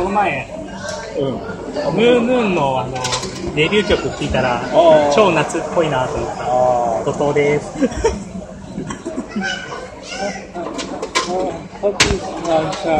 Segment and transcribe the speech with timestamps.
[0.00, 0.48] この前、
[1.18, 1.32] うん。
[1.34, 2.94] ムーンムーンのあの
[3.54, 6.44] デビュー曲聴いたらー超夏っぽいなと思った。
[6.44, 6.46] あ
[7.04, 7.70] 後藤です。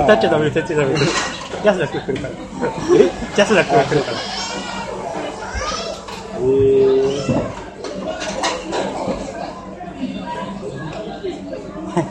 [0.04, 0.94] 歌っちゃダメ、歌っちゃダメ。
[0.94, 2.34] ジャスラック来るから。
[3.35, 4.19] ジャスラックが来るから。
[6.38, 6.42] え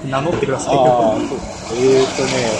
[0.02, 2.60] ー、名乗ってくださいえーとね、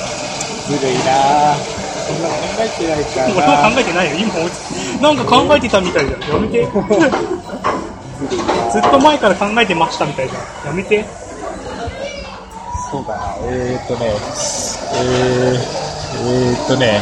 [0.68, 1.79] ずるいな
[2.10, 3.54] そんな考えてないか俺らな。
[3.54, 4.58] は考えてないよ、今落ち
[5.02, 6.22] なんか考えてたみたいじゃん。
[6.22, 6.66] やめて。
[8.72, 10.68] ずっと前から考えてましたみたいじゃん。
[10.68, 11.06] やめて。
[12.92, 15.60] そうだな、えーとね、えー、
[16.18, 17.00] えーとね、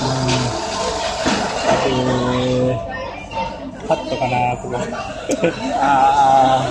[0.00, 0.40] うーん、
[1.92, 4.78] えー、カットかなここ。
[5.82, 6.66] あ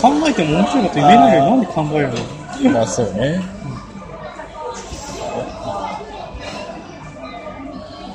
[0.00, 2.14] 考えても面白いこと言えないのになんで考えるの？
[2.14, 3.55] ー、まあそうね。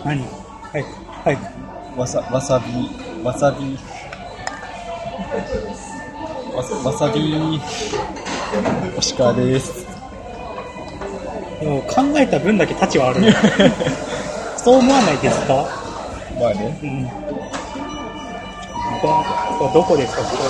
[0.03, 0.21] 何？
[0.73, 0.85] はい。
[1.23, 1.37] はい。
[1.95, 2.89] わさ、わさび、
[3.23, 3.77] わさび、
[6.55, 7.59] わさわさび、
[8.95, 9.85] 星川です。
[11.59, 13.35] でも考えた分だけ価値はあるね。
[14.57, 15.65] そう思わないですか？
[16.39, 16.77] まあね。
[16.81, 17.05] うん。
[19.01, 20.21] こここどこですか？
[20.23, 20.43] こここ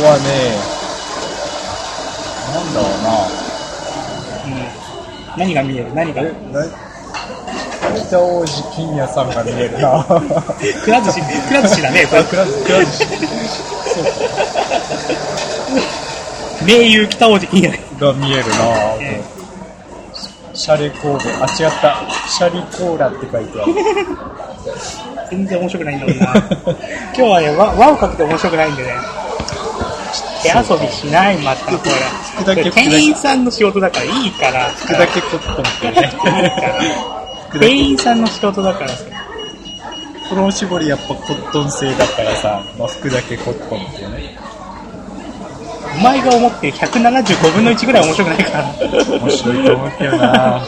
[0.00, 0.56] こはね、
[2.54, 3.10] なんだろうな。
[4.44, 4.68] うん。
[5.36, 5.94] 何が見える？
[5.94, 6.22] 何が？
[6.22, 6.64] え、な、
[7.92, 10.04] 北王子金也さんが見えるな。
[10.84, 12.24] くら寿司、くら寿司だね、これ。
[12.24, 13.06] くらくら寿司
[16.64, 17.78] 名優北王子金也。
[17.98, 18.54] が見えるな。
[19.00, 19.22] え
[20.54, 21.96] シャレコーデ、あ、違った。
[22.28, 23.74] シャリコーラって書いてある。
[25.30, 26.24] 全然面白くないんだもんな。
[26.26, 28.92] 今日はね、輪輪をかけて面白くないんでね。
[30.42, 31.88] 手遊びしない、また、こ
[32.54, 32.70] れ。
[32.70, 34.68] 店員さんの仕事だからいいから。
[34.70, 37.21] 服だけコットンってね。
[37.58, 39.04] 店員さんの仕事だからさ。
[40.28, 44.38] このおしぼりやっぱコットン製だからさ、まあ、服だけコットンってね。
[45.94, 48.64] お前が思ってる175分の1ぐらい面白くないから。
[49.20, 50.66] 面白いと思うけどな。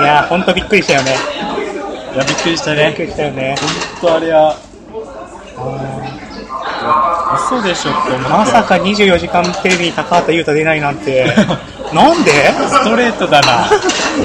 [0.00, 1.16] いやー、ほんとびっくりしたよね。
[2.14, 2.92] いや、びっくりしたびっね。
[2.94, 3.56] くりしたよね。
[4.00, 4.56] ほんとあれは、
[7.50, 8.28] 嘘でしょって思って。
[8.30, 11.26] まさか24時間テレビに高畑優太出ないなんて。
[11.94, 12.30] なんで？
[12.68, 13.68] ストレートだな。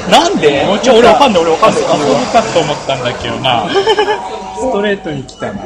[0.09, 0.66] なんで？
[0.66, 1.81] もうちょっと俺わかんない、俺わかんない。
[1.81, 1.94] 遊ぶ
[2.31, 3.69] かと思ったんだけどな。
[3.69, 5.63] ストレートに来たな。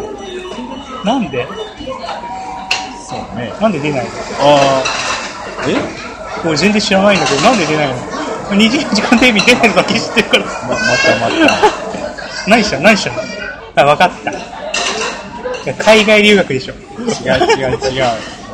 [1.04, 1.48] なんで？
[3.08, 3.54] そうね。
[3.62, 4.10] なんで出ないの？
[4.40, 5.76] あー、え？
[6.46, 7.96] 俺全然知らないんだけど、なんで出ないの
[8.52, 10.44] ?24 時間テレビ出ないのだけ知ってるから。
[10.44, 10.80] ま、また
[11.22, 12.50] また。
[12.50, 12.78] 何した？
[12.78, 13.12] の何した？
[13.12, 13.22] の
[13.78, 15.74] あ、わかった。
[15.84, 16.74] 海外留学でしょ。
[16.74, 16.80] 違う
[17.58, 18.06] 違う違う。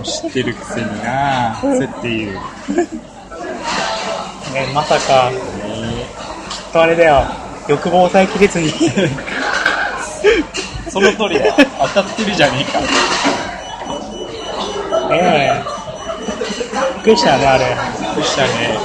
[0.04, 1.56] 知ってるくせにな。
[1.60, 2.40] そうやって言う。
[4.54, 5.32] ね、まさか、
[6.50, 7.24] きっとあれだよ。
[7.68, 8.70] 欲望を抑えきれずに。
[10.90, 11.56] その通りだよ。
[11.94, 12.82] 当たってるじゃねえか。
[15.10, 15.64] ねえ。
[16.96, 17.66] びっくりしたね、あれ。
[17.66, 17.72] び
[18.08, 18.78] っくりしたね。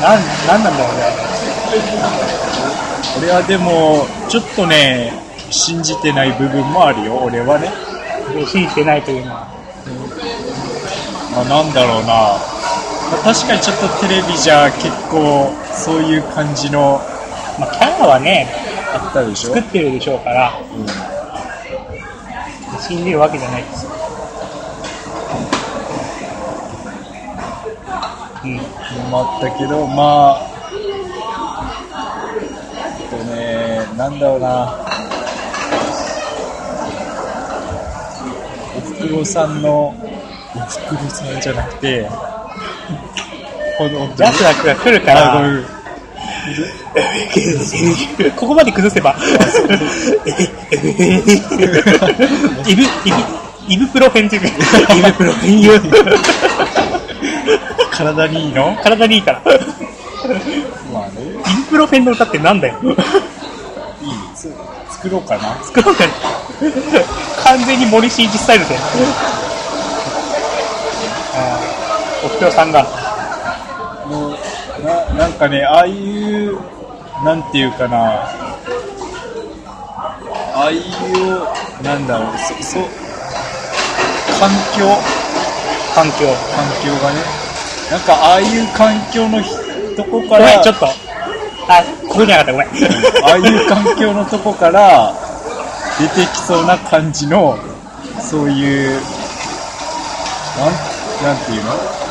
[0.00, 1.02] なん、なんなんだろうね。
[3.18, 5.12] 俺はでも、ちょっとね、
[5.50, 7.70] 信じてない部分もあるよ、俺はね。
[8.46, 9.48] 信じてないというのは。
[11.34, 12.38] まあ、なんだろうな。
[13.10, 17.00] まあ確かにちょっとテレビじゃ結構そういう感じの
[17.58, 18.48] まあ、キャラはね、
[18.94, 19.54] あったでしょ？
[19.54, 20.86] 作ってるでしょうから、うん
[22.80, 23.90] 信じるわけじゃないですよ。
[28.42, 28.56] うん。
[28.56, 28.62] の
[29.10, 30.40] もあったけど、まあ、
[32.98, 34.78] えっとね、なんだろうな。
[38.78, 42.08] おふくろさんの、おふくろさんじゃなくて、
[43.78, 45.64] この、ジャスラックが来るかあ、ごめら、ん。
[48.36, 49.14] ここまで崩せば。
[52.66, 52.90] イブ、イブ、
[53.68, 54.48] イブプロフェンっていうか
[54.94, 55.80] イブプロフェン言う。
[57.92, 59.42] 体にいいの体にいいから。
[60.92, 61.34] まあね、イ
[61.64, 62.74] ブプロフェンの歌ってなんだよ。
[62.82, 62.94] いい。
[64.34, 64.52] つ
[64.90, 65.62] 作ろうかな。
[65.62, 66.12] 作ろうかね
[67.44, 68.74] 完全に森進一スタイルで。
[72.44, 72.82] ーおふくろさんが。
[74.08, 74.36] もう
[74.84, 76.58] ななんかね、ああいう、
[77.24, 78.22] なんていうかな、
[80.54, 82.78] ああいう、なんだろう、そ、そ、
[84.38, 84.86] 環境、
[85.94, 86.26] 環境。
[86.56, 87.20] 環境がね、
[87.90, 89.50] なんかああいう環境のひ
[89.96, 90.86] とこから、ん、ちょっと。
[90.86, 92.68] あ、ここじゃなかった、ごめん。
[92.68, 95.14] ああいう環境のとこから。
[96.00, 97.58] 出てきそうな感じの、
[98.22, 99.00] そういう、
[100.56, 100.72] なん、
[101.22, 102.09] なんていうの？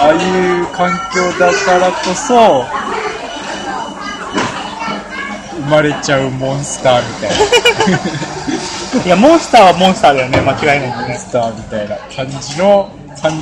[0.00, 2.64] ああいう環境だからこそ
[5.56, 7.30] 生まれちゃうモンスターみたい
[9.00, 9.04] な。
[9.04, 11.08] いや、モンスターはモンスターだよね、間違いない。
[11.08, 12.88] モンスターみたいな感じの
[13.20, 13.34] 感っ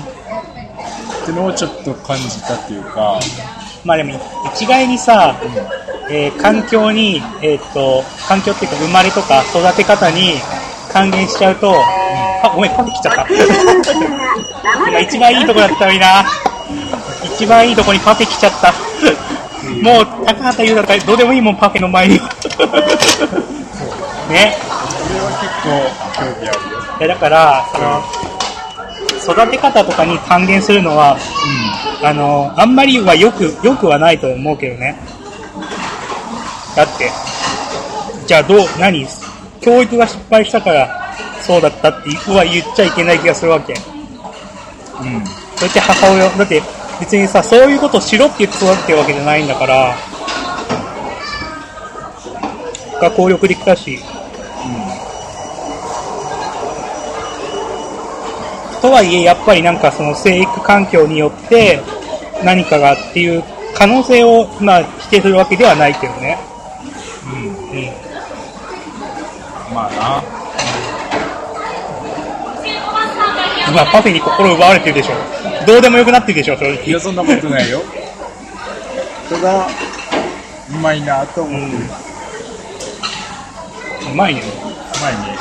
[1.26, 3.20] てのをちょっと感じたっていうか、
[3.84, 4.18] まあでも、
[4.54, 5.36] 一概にさ、
[6.08, 10.34] えー環境に、えーっと、環境っていうか生まれとか育て方に
[10.96, 11.74] 還元しちゃうと、
[12.42, 13.26] あ、ごめん、パフェ来ちゃった。
[14.88, 16.24] 今一番いいとこだったのにな。
[17.22, 18.72] 一番いいとこにパフェ来ちゃった。
[19.82, 22.14] もう、高畑優だったらどうでもいいもん、パフェの前に。
[24.30, 24.56] ね。
[24.56, 25.68] それは結構
[26.18, 26.78] 興味あるよ。
[26.98, 31.18] いやだから、その、育て方とかに還元するのは、
[32.02, 34.98] あの、あんまりはよく、よくはないと思うけどね。
[36.74, 37.12] だって、
[38.26, 39.06] じゃあどう、何
[39.60, 40.88] 教育が失敗したから、
[41.42, 43.72] そうだったっては言っちゃいけない気がするわけ。
[43.72, 43.78] うん。
[45.56, 46.62] そうやって母親、だって
[47.00, 49.94] 別にさ、そういうことをしろって言って育ててるわけじゃないんだから、
[53.00, 54.96] 学校力的だし、うん
[58.86, 61.80] とはいえ、やっぱりなんかその生育環境によって
[62.44, 63.42] 何かがっていう
[63.74, 66.38] 可能性を、まあ、否定するわけではないけどね。
[67.26, 67.78] うん。
[67.78, 68.05] うん。
[69.76, 70.22] まあな。
[73.74, 75.12] まあ、パフェに心奪われてるでしょ。
[75.66, 76.82] どうでもよくなってるでしょ、正直。
[76.86, 77.82] いや、そんなことないよ。
[79.28, 79.68] ただ、
[80.70, 81.82] うまいなと思ってる。
[84.12, 84.40] うまいね。
[84.40, 84.44] う
[85.02, 85.36] まいね。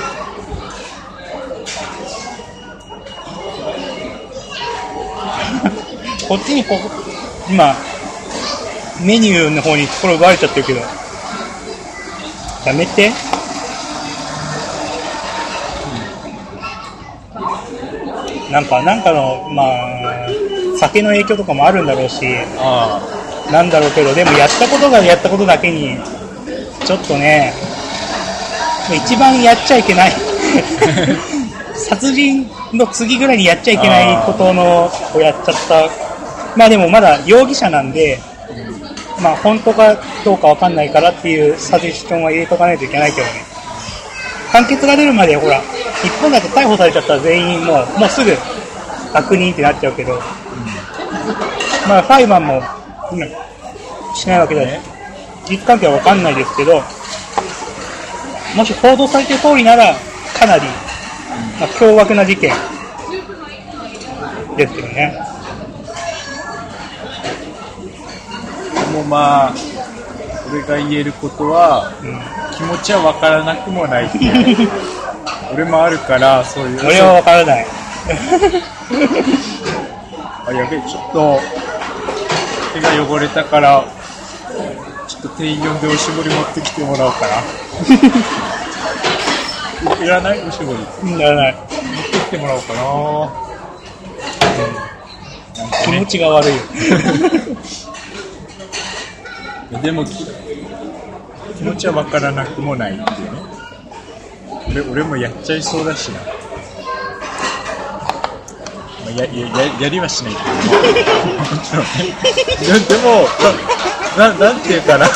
[6.27, 6.79] こっちにこう、
[7.49, 7.73] 今、
[8.99, 10.81] メニューの方に心奪われちゃってるけど。
[12.65, 13.34] やめて。
[18.55, 20.27] なんか、なんかの、まあ、
[20.79, 22.25] 酒の影響とかもあるんだろうし、
[22.57, 23.01] あ
[23.51, 25.97] なんだろうけど、でもやったことがやったことだけに、
[26.85, 27.51] ちょっとね、
[28.95, 30.11] 一番やっちゃいけない。
[31.75, 35.89] 殺人の次ぐらいにやっちゃいけないことのをやっちゃった。
[36.55, 38.17] まあでもまだ容疑者なんで、
[39.21, 43.54] まあ本当かどうかわかんないからっていうサジェスションは入れとかないといけないけどね。
[44.55, 45.59] 判決が出るまでほら、
[46.01, 48.31] 日本だと逮捕されちゃったら全員もう、もうすぐ
[49.13, 50.13] 悪人ってなっちゃうけど、
[51.89, 52.63] まあ裁判も、
[53.11, 53.45] うん
[54.15, 54.79] しないわけだね。
[55.49, 56.81] 実関係はわかんないですけど、
[58.55, 59.93] もし報道されてる通りなら、
[60.39, 60.63] かなり、
[61.59, 62.53] まあ、凶悪な事件
[64.55, 65.19] ですよね。
[65.19, 65.25] あ。
[68.93, 69.53] でもまあ、
[70.49, 74.69] 俺が言えることは、うん、気持ちは分からなくもないっていう。
[75.53, 76.79] 俺もあるから、そういう。
[76.85, 77.65] 俺はわからない。
[80.47, 81.39] あ、やべえ、ちょっと、
[82.73, 83.83] 手が汚れたから、
[85.07, 87.33] ちょっと店員呼んでおしぼり持ってきてもらおうかな。
[90.03, 90.39] いらない？
[90.47, 90.79] おしぼり。
[91.03, 91.51] 持うんならない。
[91.51, 91.55] っ
[92.11, 92.81] てきてもらおうかな。
[92.81, 92.85] な
[95.67, 96.61] んかね気持ちが悪いよ。
[99.81, 100.25] でもき
[101.57, 103.39] 気持ちは分からなくもないっていうね。
[104.69, 106.27] 俺俺もやっちゃいそうだしな、ま
[109.07, 110.45] あ、ややややりはしないけど。
[111.55, 111.89] もちろんね
[112.59, 113.27] ででも
[114.17, 115.07] なななんていうかな。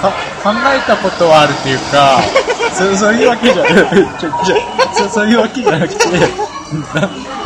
[0.00, 0.10] か
[0.42, 2.20] 考えたことはあるっていうか
[2.72, 3.64] そそういうわけじゃ
[4.94, 6.04] そそういうわけじゃなくて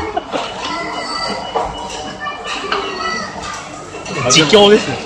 [4.30, 4.96] 自供ですよ。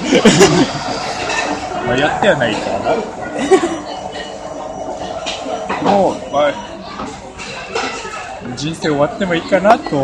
[1.87, 2.95] まあ、やってはないからな。
[5.91, 6.53] もう、まあ、
[8.57, 9.97] 人生終わってもいいかなと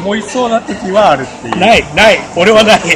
[0.00, 1.56] 思いそうな時はあるっていう。
[1.58, 2.18] ない、ない。
[2.36, 2.80] 俺はない。
[2.80, 2.86] ダ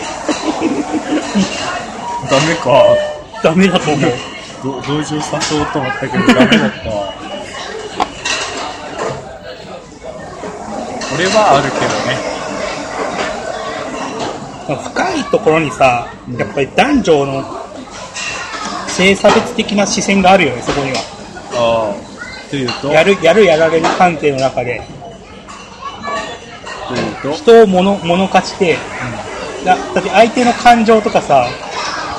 [2.41, 2.85] メか。
[3.43, 4.11] ダメだと思う。
[4.63, 7.15] ど同情さそうと思ったけどダメだったわ。
[11.15, 12.00] 俺はあるけどね。
[14.77, 17.45] 深いところにさ、やっぱり男女の
[18.89, 20.99] 性差別的な視線があるよね、そこには。
[21.55, 22.51] ああ。
[22.51, 24.83] というと、やる、やるやられる関係の中で、
[26.89, 28.77] というと、人を物、物化して、
[29.65, 31.47] だだって相手の感情とかさ、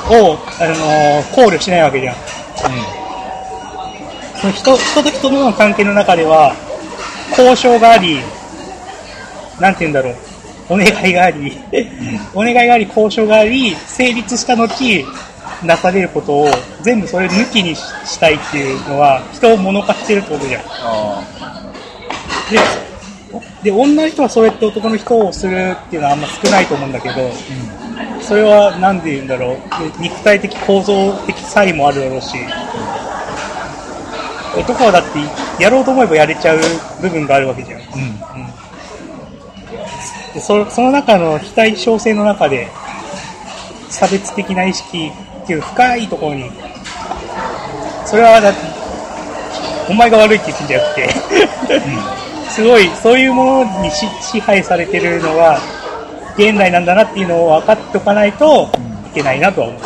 [0.09, 2.15] を、あのー考慮しないわけじゃん。
[4.41, 6.55] その人、人と人との関係の中では、
[7.31, 8.21] 交渉があり、
[9.59, 10.15] なんて言うんだろう、
[10.71, 11.57] お願いがあり、
[12.33, 15.05] お願いがあり、交渉があり、成立した後、
[15.63, 16.49] なされることを
[16.81, 20.61] 全部それ抜きにししたいっていうのは人を物化してるってことじゃん。
[20.65, 21.21] あ
[22.49, 27.15] で、で、女の人はそうやって男の人をするっていうのはあんま少ないと思うんだけど、
[28.21, 29.55] それはなんで言うんだろう。
[29.55, 32.37] で肉体的構造的差異もあるだろうし、
[34.57, 35.03] 男はだっ
[35.57, 36.59] てやろうと思えばやれちゃう
[37.01, 37.81] 部分があるわけじゃん。
[37.81, 37.83] あ。
[38.35, 38.40] うん。
[40.33, 42.69] でそその中の非対称性の中で
[43.89, 45.11] 差別的な意識
[45.43, 46.49] っていう深いところに
[48.05, 48.59] それはだって
[49.89, 51.09] お前が悪いって言ってんじゃなくて、
[52.49, 54.07] すごいそういうものに支
[54.39, 55.59] 配されてるのが
[56.37, 58.69] 現代なんだなっていうのを分かっておかないと
[59.11, 59.81] いけないなとは思う。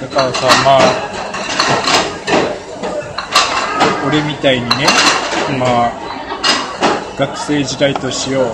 [0.00, 0.80] だからさ、まあ、
[4.06, 4.86] 俺みたいにね、
[5.58, 5.92] まあ、
[7.18, 8.52] 学生時代としよう。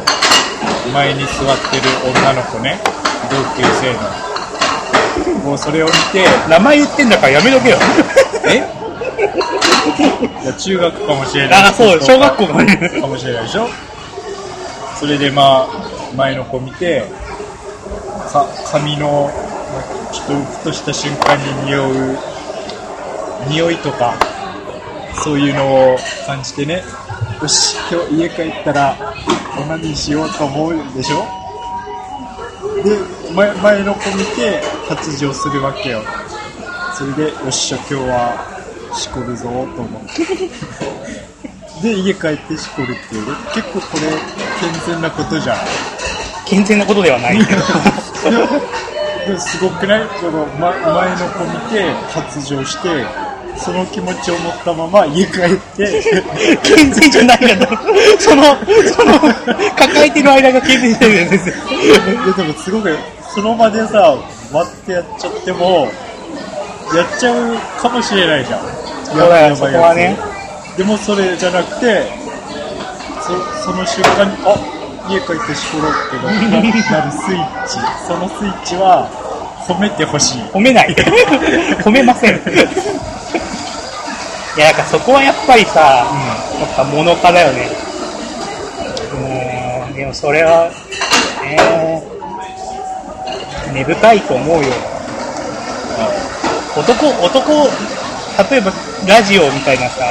[0.92, 1.30] 前に座っ
[1.70, 2.78] てる女の子ね、
[3.30, 5.44] 同級生の。
[5.44, 7.78] もうそれを見て、名前言ってんだからやめとけよ。
[8.46, 8.62] え？
[10.42, 11.62] いや中学かもしれない。
[11.62, 12.76] あ、そう、小学校かもね。
[13.00, 13.68] かもしれないでしょ
[14.98, 15.68] それでまあ
[16.16, 17.04] 前の子見て
[18.32, 19.30] か髪の
[19.72, 19.82] まあ
[20.12, 22.16] ちょっとふとした瞬間に匂う
[23.48, 24.14] 匂いとか
[25.22, 26.82] そういうのを感じてね。
[27.40, 28.96] よし今日家帰ったら
[29.60, 31.24] オナニーしようと思うでしょ？
[32.82, 32.96] で
[33.34, 36.02] 前前の子見て発情するわけよ。
[36.94, 40.02] それでよっしゃ今日はしこるぞと思っ
[41.82, 43.26] てで家帰ってしこるっていう。
[43.26, 44.02] ね結構これ
[44.60, 45.58] 健全なことじゃん。
[46.46, 47.38] 健全なことではない。
[49.26, 50.06] でもすごくない？
[50.20, 52.88] この、ま、前の子見て発情して
[53.62, 56.02] その気持ちを持ったまま家帰って
[56.62, 57.76] 健全じゃないかと。
[58.18, 58.42] その、
[58.94, 59.18] その、
[59.76, 61.54] 抱えてる間が健全じゃないですよ。
[62.36, 62.96] ででもすごく
[63.34, 64.16] その場でさ
[64.52, 65.88] 割ってやっちゃっても
[66.94, 70.18] やっちゃうかもしれないじゃんやばいやつこはね。
[70.76, 72.06] でもそれじゃなくて
[73.22, 73.32] そ
[73.64, 74.54] その瞬間にあ
[75.08, 79.08] 家帰ってしころうってななるスイッチそのスイッチは
[79.66, 80.94] 褒めてほしい褒めない。
[81.84, 82.40] 褒めません。
[84.56, 87.68] いや、なんかそこはやっぱりさ、やっぱ物化だよね。
[89.12, 90.70] うーん、でもそれは、
[91.44, 94.70] えー、根深いと思うよ。
[96.76, 97.52] 男、男、
[98.50, 98.72] 例えば
[99.06, 100.04] ラジオみたいなさ、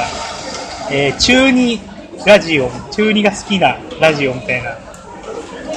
[0.90, 1.80] えー中二
[2.24, 4.76] ラジオ、中二が好きなラジオみたいな、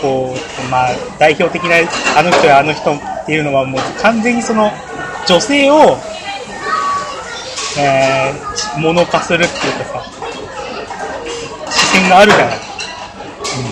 [0.02, 1.78] こう、まあ、代表的な
[2.18, 4.72] あの人やあの人っていうのはもう完全にその
[5.28, 5.98] 女性を、
[7.78, 10.04] えー、物化するっていうかさ、
[11.72, 12.60] 視線があるじゃない。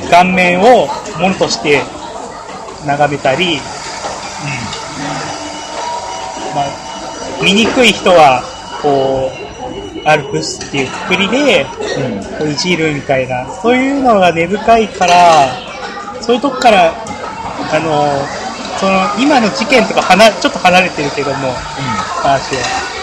[0.10, 0.88] 顔面を
[1.19, 1.81] 物として
[2.86, 3.60] 眺めたり、
[6.53, 6.65] まあ、
[7.41, 8.43] 醜い人は、
[8.81, 11.65] こう、アルプスっていうくくりで、
[12.38, 15.48] こういじるみたいな、そういうのが根深いから、
[16.22, 18.27] そういうとこから、あの、
[18.79, 21.53] その、今の事件とかはな、ちょっと離れてるけども、
[22.22, 23.02] 話は。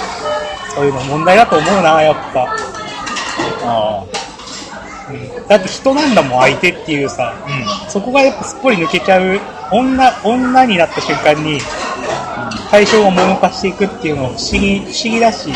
[0.81, 2.57] そういうの問題だと思うな、やっぱ。
[3.65, 4.03] あ
[5.11, 5.47] うん。
[5.47, 7.35] だって人なんだもん、相手っていうさ。
[7.37, 7.91] あうん。
[7.91, 9.39] そこがやっぱすっぽり抜けちゃう、
[9.71, 11.61] 女、女になった瞬間に、
[12.71, 15.51] 対象が物化していくっていうのは不思議、不思議だし、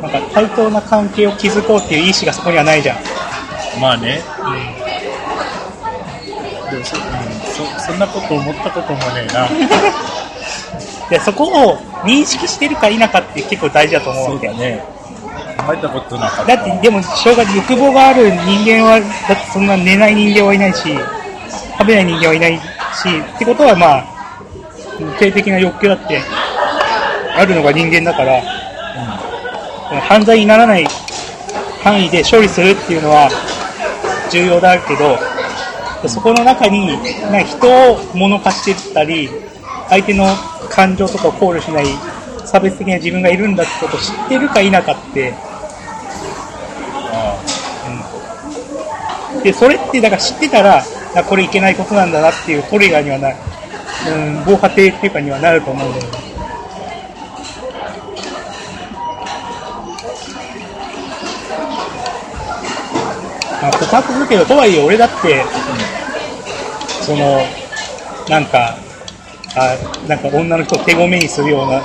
[0.00, 2.96] なんか対等な関係を築こうっていう意思がそこにはないじゃん。
[3.78, 4.22] まあね、
[4.78, 4.83] で
[7.84, 9.48] そそんなこと思ったこともねえな。
[11.10, 14.48] で、そこを認識してるか否かって結構大事だと思うわけ。
[14.48, 14.82] ね。
[15.58, 16.56] 考えたことなかった。
[16.56, 20.98] だって、でも、しょうが欲望がある人間は、だってそんな寝ない人間はいないし、
[21.78, 22.60] 食べない人間はいないし、
[23.36, 24.04] ってことはまあ、
[25.18, 26.20] 性的な欲求だって、
[27.36, 28.42] あるのが人間だから、
[30.02, 30.86] 犯罪にならない
[31.82, 33.28] 範囲で処理するっていうのは
[34.30, 35.18] 重要だけど、
[36.08, 36.98] そこの中に、
[37.30, 39.28] な人を物化してったり、
[39.88, 40.26] 相手の
[40.70, 41.86] 感情とかを考慮しない
[42.44, 45.34] 差別的な自分がいるんだってことを知ってるか否かって、
[49.36, 50.82] うんで、それって、だから知ってたら、
[51.16, 53.36] あこれいけないことなんだなっていうトリガーにはなる、
[54.08, 56.34] うん、防波堤っていうかにはなると思うんだよね。
[63.62, 65.44] まあ、告白するけど、とはいえ俺だって、
[67.04, 67.40] その、
[68.28, 68.76] なんか、
[69.56, 69.76] あ
[70.08, 71.82] なんか女の人を手ごめにするようなうん。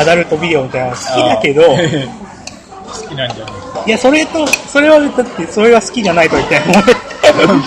[0.00, 1.76] アダルトビデオみたいなの好きだけど、 好
[3.08, 3.88] きなんじゃない？
[3.88, 6.68] いや、それと、それは、だって、それが好きじゃないとは言って
[7.46, 7.58] もん。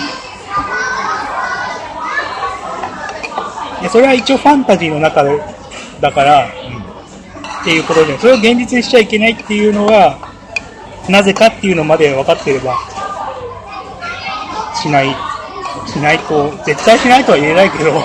[3.80, 5.38] いや、それは一応ファンタジーの中で、
[6.00, 10.16] だから、っていうことで、それを現実にしちゃいけないっていうのは、
[11.08, 12.74] なぜかっていうのまで分かってれば、
[14.80, 15.14] しない、
[15.96, 17.90] しないと、絶対しないとは言えないけど、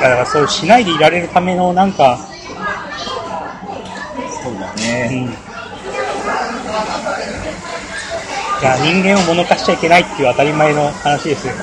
[0.00, 2.18] からそうしないでいられるためのなんか、
[4.42, 5.24] そうだうね。
[5.24, 5.28] ん。
[8.60, 11.54] じゃあ人間を物化しちゃいけないっていう当たり前の話ですよ。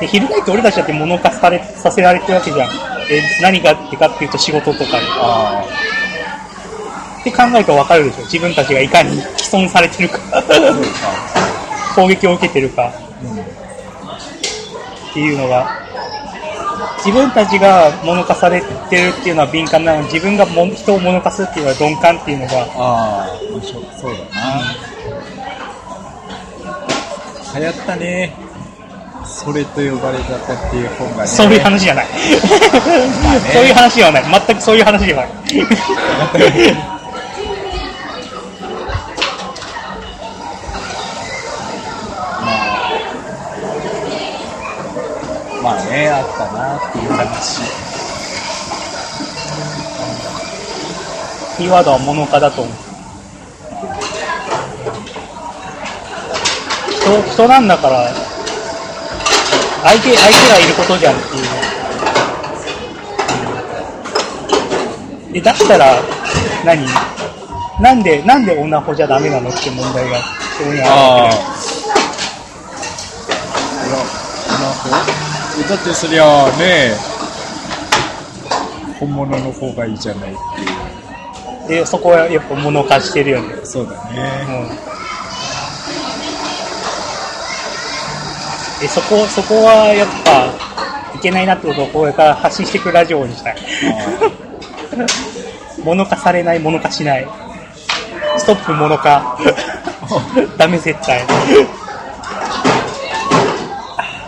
[0.00, 2.70] で、翻って俺たちだって物化されさせられてるわけじゃん。
[3.08, 5.06] で、何がってかっていうと仕事とかで。
[5.22, 5.64] あ
[7.30, 8.22] って考えると分かるでしょ。
[8.24, 10.18] 自分たちがいかに既存されてるか。
[11.96, 12.92] 攻撃を受けてるか
[13.22, 13.40] うん。
[13.40, 13.42] っ
[15.14, 15.66] ていうのが、
[16.98, 18.66] 自分たちが物化されて
[19.02, 23.28] るっていうのは敏感なのに、自分がも人を物化するっていうのは鈍感っていうのが、ああ、
[23.98, 24.18] そうだ
[27.54, 27.58] な。
[27.58, 28.34] 流行ったね。
[29.24, 31.26] それと呼ばれたっていう本がね。
[31.26, 32.06] そういう話じゃない。
[33.52, 34.24] そういう話ではない。
[34.46, 35.32] 全くそういう話ではない。
[45.96, 47.62] ね、あったなっていう話。
[51.56, 52.74] キーワードは物化だと思う。
[56.92, 58.12] 人、人なんだから、
[59.84, 61.40] 相手、相手がいることじゃんってい
[65.30, 65.32] う。
[65.32, 65.96] で、だったら、
[66.64, 66.86] 何？
[67.80, 70.18] なんで、なんでオナホじゃダメなのって問題が、
[70.58, 71.36] そこにあるわけ
[75.64, 76.94] だってそりゃね、
[79.00, 80.66] 本物の方がいいじゃないってい
[81.66, 81.68] う。
[81.68, 83.56] で、そこはやっぱ物化してるよね。
[83.64, 84.46] そうだね。
[84.48, 84.76] うん。
[88.80, 90.52] で、そこ、そこはやっぱ、
[91.16, 93.56] いけないなってことをこれから発信していくラジオにしたい。
[95.82, 97.26] 物化されない、物化しない。
[98.36, 99.38] ストップ物化。
[100.58, 101.24] ダメ絶対。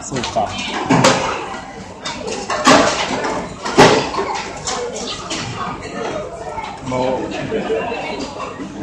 [0.02, 0.48] そうか。
[6.88, 7.20] もう、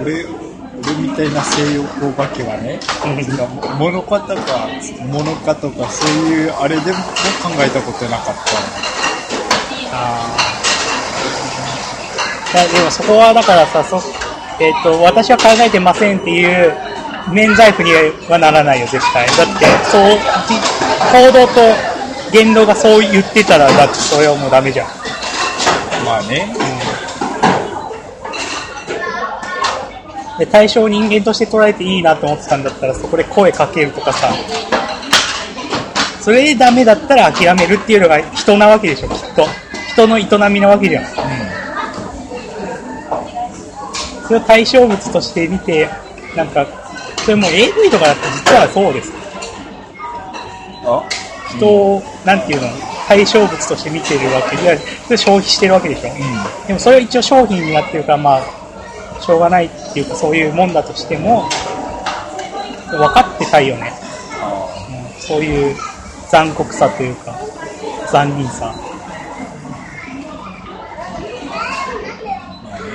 [0.02, 3.16] 俺、俺みたいな西洋お化けはね、うん
[3.80, 4.68] 物化とか、
[5.12, 6.98] 物化とか、そういうあれでも
[7.42, 9.98] 考えたことなかった。
[9.98, 10.46] あー
[12.56, 14.02] いやでもそこはだからさ、そ
[14.60, 16.74] えっ、と、私は考えてませんっていう
[17.32, 17.92] 免罪符に
[18.30, 19.28] はならないよ、絶対。
[19.28, 20.02] だって、そう、
[20.48, 20.56] じ
[21.12, 21.62] 行動と
[22.32, 24.88] 言動がそう言ってたら、だってそれはもうダメじゃん。
[26.06, 26.54] まあね。
[30.38, 34.30] で、対象を人間として捉えていいなと思ってたんだったら、そこで声かけるとかさ、
[36.22, 39.48] それでダメだったら諦めるっていうのが人なわけでしょ、きっと。
[39.94, 41.06] 人の営みなわけじゃん。
[44.28, 45.88] それを対象物として見て、
[46.36, 46.66] なんか、
[47.24, 49.14] それもう AV とかだって実はそうです。
[50.84, 51.04] あ？
[51.56, 52.68] 人を、なんていうの、
[53.08, 56.02] 対象物として見てるわけで、それ消費してるわけでしょ。
[56.68, 58.65] でもそれは一応商品になってるから、まあ、
[59.22, 61.50] しょうがないっていうか、そういうもんだとしても、
[62.90, 63.92] 分かってたいよね。
[64.00, 64.06] うん
[65.22, 65.76] そういう
[66.30, 67.36] 残酷さというか、
[68.12, 68.74] 残忍さ。
[72.64, 72.86] まあね。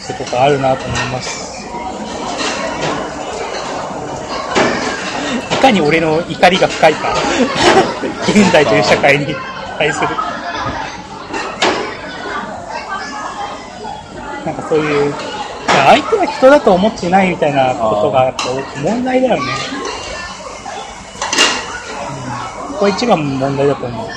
[0.00, 1.66] そういうことあるなと思います。
[5.52, 7.14] いかに俺の怒りが深いか。
[8.28, 9.34] 現代という社会に
[9.76, 10.08] 対する。
[14.44, 15.14] なんかそういう、
[15.66, 18.32] 相手が人だと思ってないみたいなことが
[18.82, 19.42] 問題だよね。
[19.82, 19.98] うん
[22.78, 24.08] これ一番問題だと思う。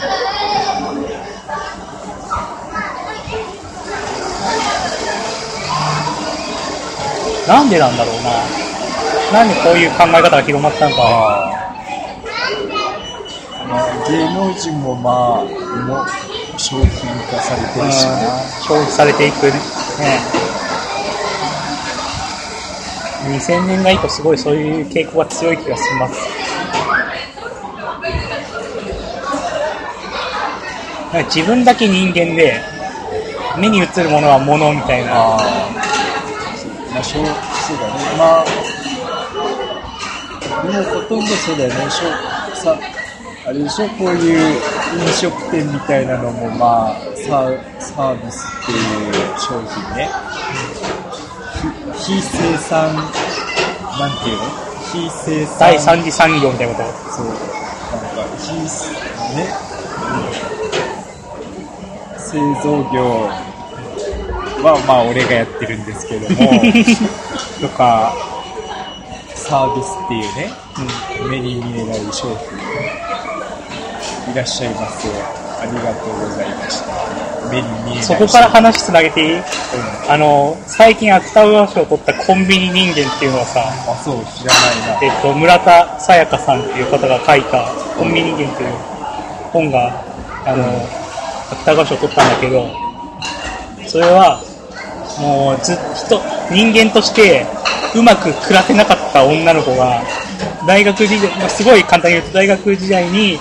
[7.47, 9.39] なんでなんだろうな。
[9.39, 11.57] なんでこういう考え方が広まったのか。
[14.07, 15.43] 芸能人もまあ、
[15.85, 18.11] もう商品化されてるしな。
[18.61, 19.53] 消費されていくね。
[23.23, 26.41] 2000年代以降すごいそういう傾向が強い気がします。
[31.13, 32.61] なんか自分だけ人間で、
[33.57, 35.13] 目に映るものは物みたいな。
[35.13, 35.41] ああ。
[36.93, 37.93] まあ、そうそうだね。
[38.17, 38.45] まあ、
[40.63, 41.75] でもほとんどそうだよね。
[42.55, 42.77] さ
[43.45, 44.61] あれでしょ、こういう
[45.01, 50.09] 飲食店みたいなのも、まあ、サーサービスっていう商品ね。
[51.97, 54.43] 非非生産、なんていうの？
[54.91, 55.59] 非生産。
[55.59, 56.81] 第三次産業みたいなこ
[57.15, 58.53] そう、なんか、非、
[59.35, 59.47] ね、
[62.17, 63.29] 製造業
[64.63, 66.51] は、まあ、俺がやってるんですけども、
[67.61, 68.13] とか、
[69.35, 70.51] サービスっていうね、
[71.29, 75.40] 目に見えない商品、いらっしゃいますよ。
[75.61, 76.89] ありがとうございました。
[77.49, 78.03] 目に見えないと。
[78.03, 79.41] そこから話つなげていい？
[80.09, 85.05] あの、最近芥川賞を取ったコンビニ人間っていうのはさ、あ、そう、知らないな。
[85.05, 87.65] えっと、村田沙耶香さんっていう方が書いた
[87.97, 88.69] コンビニ人間っていう
[89.53, 90.03] 本が、
[90.45, 90.65] あの、
[91.51, 92.67] 芥川賞を取ったんだけど、
[93.87, 94.41] それは、
[95.19, 95.77] もうずっ
[96.09, 97.45] と人間として
[97.93, 100.01] うまく暮らせなかった女の子が、
[100.65, 103.37] 大学時代、まあすごい簡単に言うと大学時代に、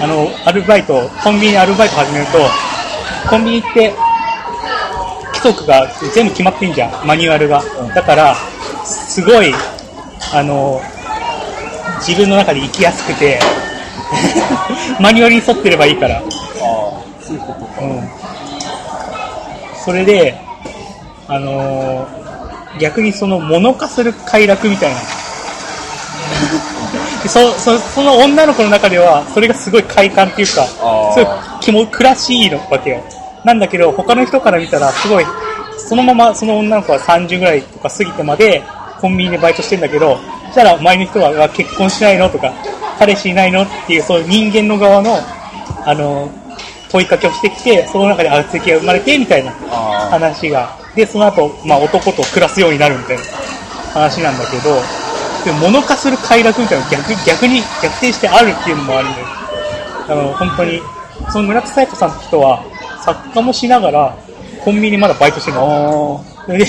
[0.00, 2.38] あの、アルバイト、コンビニでアルバイト始めると、
[3.28, 3.92] コンビニって
[5.26, 7.62] 規則が全部決まってんじゃん、マニュアルが。
[7.94, 8.34] だから、
[8.84, 9.54] すごい、
[10.32, 10.80] あの、
[12.06, 13.38] 自分の中で生きやすくて、
[15.00, 16.16] マニュアルに沿ってればいいから。
[16.16, 16.22] ああ、
[17.20, 17.80] そういうことか。
[17.80, 18.10] うん。
[19.84, 20.38] それで、
[21.28, 22.22] あのー
[22.78, 25.00] 逆にその物化する快楽みたいな。
[27.22, 30.66] でそそその女の子の中では、それがすごい快感っていうか、
[31.14, 31.26] すごい
[31.60, 33.02] 気も暮らしいのわけよ。
[33.44, 35.24] なんだけど、他の人から見たら、すごい、
[35.78, 38.62] そのままその女の子は30ぐらいとか過ぎてまで、
[39.00, 42.52] コンビニでバイトしてんだけど、そしたら周りの人は、結婚しないのとか、
[42.98, 45.18] 彼氏いないのっていう、そういう人間の側の、
[45.84, 46.30] あの、
[46.90, 50.76] 問いかけをしてきて、その中で圧力が生まれて、みたいなあ話が。
[50.94, 53.22] で、その後、まあ男と暮らすようになるみたいな
[53.94, 54.80] 話なんだけど、
[55.44, 59.26] でも物化する快楽みたいなのが逆逆に逆転してあるっていうのもあるんだよ。
[60.08, 60.80] あの、本当に、
[61.30, 62.62] その村田沙耶香さんって人は、
[63.04, 64.16] 作家もしながら、
[64.64, 66.24] コンビニまだバイトしてるの。
[66.48, 66.64] で、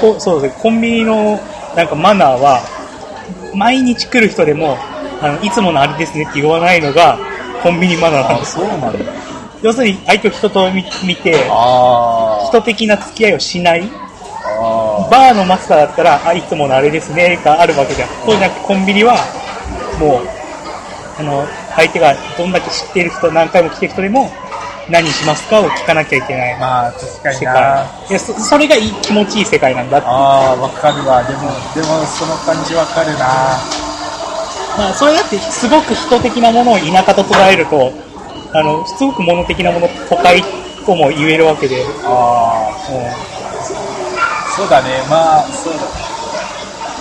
[0.00, 1.40] こそうですね、コンビニの
[1.74, 2.60] なんかマナーは、
[3.54, 4.76] 毎日来る人でも、
[5.22, 7.18] あの、いつものあれですねって言わないのが、
[7.62, 8.54] コンビニマナーなんです。
[8.54, 8.92] そうなんだ。
[9.62, 13.88] 要するに、相手を人と見見て、あ人的な付き合いをしない。
[15.10, 18.08] バーのマスターだったら、あ、いつものあれですね、があるわけじゃん。
[18.24, 19.16] そうじゃなくて、コンビニは、
[19.98, 20.28] もう、
[21.18, 24.30] あの、相手がどんだけ知っている人、何回も来てる人でも、
[24.88, 26.58] 何しますかを聞かなきゃいけないあ。
[26.58, 27.40] まあ、確かにな。
[27.40, 27.86] 世界。
[28.10, 30.06] いや、そそれがいい気持ちいい世界なんだって。
[30.06, 31.22] ああ、わかるわ。
[31.24, 31.40] でも、
[31.74, 33.26] でも、その感じわかるな。
[34.78, 37.92] まあ、それだって、すごく人的なものを田舎と捉えると、
[38.52, 40.42] あの、すごく物的なもの、都会
[40.84, 43.35] とも言えるわけで、ああ、うん
[44.56, 45.04] そうだね。
[45.10, 45.80] まあ、そうだ。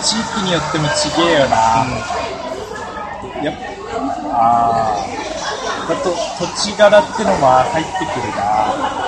[0.04, 1.56] 地域によってもちげえよな。
[3.42, 3.56] やっ
[4.34, 5.92] ああ。
[5.92, 6.12] あと、
[6.46, 9.06] 土地柄ってのも入ってくるな。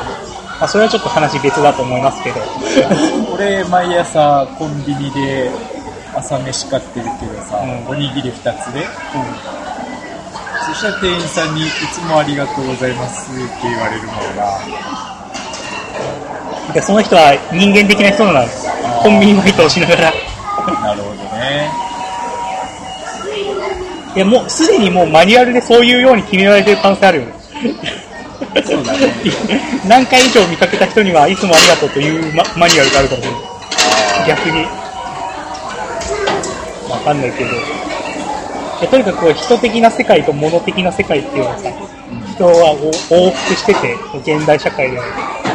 [0.60, 2.40] まあ、それはちょっと話別だと思いますけど、
[3.36, 5.52] 俺、毎朝コンビニで
[6.16, 8.88] 朝飯買ってるけどさ、うんおにぎり2つで、
[10.66, 15.17] そしたら店員さんにいつもありがとうございますって言われるもんな。
[16.74, 18.68] でその人は人間的な人なんです。
[19.02, 20.02] コンビニバイトをしながら。
[20.02, 21.70] なるほどね。
[24.16, 27.34] いや、もう、すでにもうマニュアルでそういうように決められてる可能性あるよね。
[28.66, 29.14] そうだね。
[29.88, 33.42] 何回以上見かけた人にはいつもありがとうというママニュアルがあるかもしれない。
[34.28, 34.66] 逆に。
[36.90, 37.52] わかんないけど。
[37.52, 37.54] い
[38.82, 41.70] やとにかく人的な世界と物的な世界っていうのはさ、
[42.36, 42.76] 人は
[43.10, 43.96] 往復してて、
[44.36, 45.47] 現代社会では。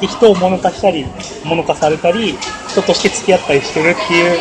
[0.00, 1.04] で人を物化したり、
[1.44, 2.36] 物化されたり、
[2.68, 4.38] 人として付き合ったりしてるっていう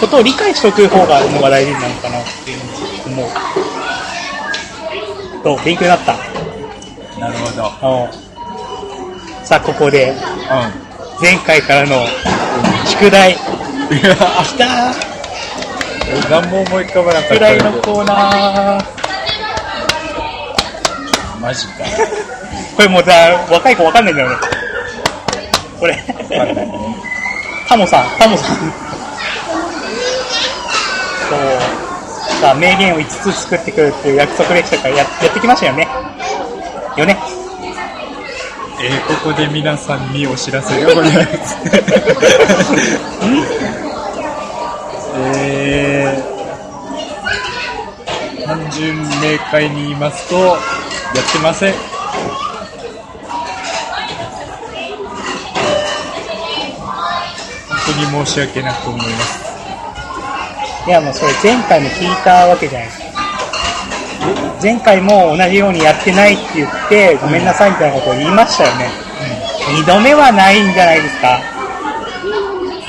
[0.00, 3.28] ことを理解しておく方がのが大事なのかなっていうふうに思う。
[5.42, 6.16] と、勉強になった。
[7.18, 8.04] なるほど。
[8.22, 8.28] うん
[9.44, 12.06] さあ、ここで、う前回からの
[12.84, 13.32] 宿題。
[13.32, 13.34] ん。
[13.34, 13.36] い
[14.02, 18.84] や、来たー何も思い浮かばなかった宿題のコーナー。
[21.40, 21.84] マジか。
[22.76, 23.10] これもうさ、
[23.50, 24.36] 若い子わかんないんだよね。
[25.78, 25.92] これ。
[26.38, 26.68] わかんない。
[27.68, 28.56] タモさん、タモさん。
[28.56, 28.64] そ
[31.36, 31.38] う。
[32.40, 35.88] さあ、名言を5つ作ってくるっていう約束でしたから、ややってきましたよね。
[36.96, 37.16] よね。
[38.80, 41.56] えー、ここで皆さんにお知らせがございます。
[45.16, 49.04] えー、単純明
[49.50, 50.56] 快に言いますと、やっ
[51.32, 51.74] てません。
[51.74, 51.78] 本
[57.68, 59.48] 当に申し訳なく思います。
[60.86, 63.08] いや、もうそれ前回も聞いたわけじゃないですか。
[64.62, 68.90] 前回も同じようにやってないって言って、ごめんなさいみたいなことを言いましたよね。
[69.76, 71.38] 二度目はないんじゃないですか。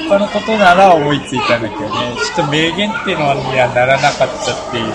[0.07, 1.89] 他のことなら思いついたんだけどね、
[2.35, 4.85] ちょっと名言っていうのにはならなかったっていう。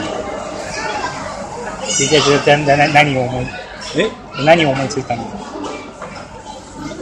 [1.86, 2.56] じゃあ、じゃあ
[2.88, 3.46] 何を思い、
[3.96, 4.10] え？
[4.44, 5.22] 何を思いついたの？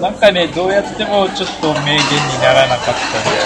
[0.00, 2.02] なんかね、どうやってもちょっと名言に
[2.42, 3.42] ならなかったんだよね。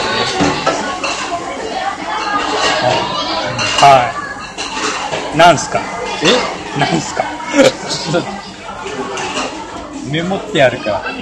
[3.81, 4.11] は
[5.35, 5.37] い。
[5.39, 5.81] なんすか？
[6.23, 6.81] え？
[6.81, 7.25] なんすか？
[8.11, 8.29] ちょっと、
[10.11, 11.03] メモってあるから。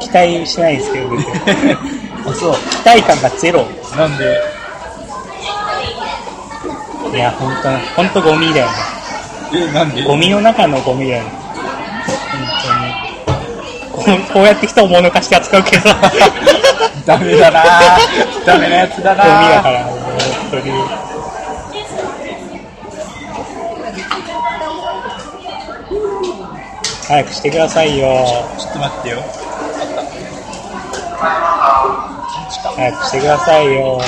[0.00, 1.08] 期待しないですけど、
[2.28, 2.54] あ、そう。
[2.54, 3.66] 期待感がゼロ。
[3.96, 4.40] なんで、
[7.12, 8.72] いや、ほんと、ほんとゴミだよね。
[10.06, 11.30] ゴミの中のゴミだよね。
[13.92, 14.16] 本当に。
[14.18, 16.00] こうこうやって人を物化して扱うけど、ゴミ
[17.06, 17.62] ダメだな
[18.44, 21.06] ダメなやつだなだから、本当に。
[27.06, 28.26] 早くしてくださいよ。
[28.58, 29.22] ちょっと待ってよ。
[32.76, 34.00] 早くしてくださいよ。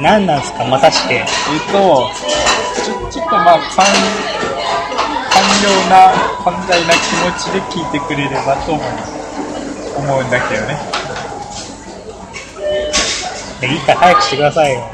[0.00, 1.14] 何なんすか、またして。
[1.14, 1.24] えっ
[1.72, 2.10] と、
[3.28, 3.84] とまあ、寛
[5.30, 6.12] 寛容な、
[6.44, 8.86] 寛大な気持ちで聞いてくれればと思う
[9.98, 10.78] 思うんだけどね。
[13.62, 14.90] いいから早くしてくださいよ。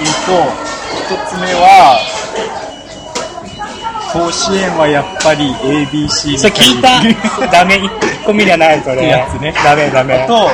[0.00, 0.32] えっと、
[0.96, 1.98] 一つ目は、
[4.12, 7.00] 甲子園はやっぱり ABC それ聞いた
[7.48, 9.06] ダメ、1個目じゃない、それ。
[9.08, 10.26] やつねダメ、ダメ。
[10.26, 10.50] と、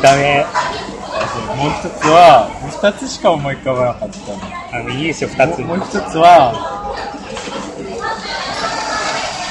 [0.00, 0.46] ダメ。
[1.56, 2.48] もう一つは、
[2.82, 4.38] もう二つしか思い浮かばなかったの。
[4.72, 5.60] あの、いいですよ、2つ。
[5.60, 6.52] もう一つは、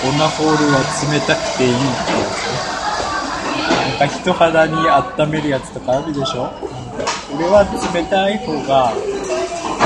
[0.04, 0.80] オナホールは
[1.12, 2.60] 冷たくていいってやつね。
[4.00, 6.50] なんか人肌に温めるやつとかあるでしょ
[7.34, 7.64] 俺は
[7.94, 8.92] 冷たい方が、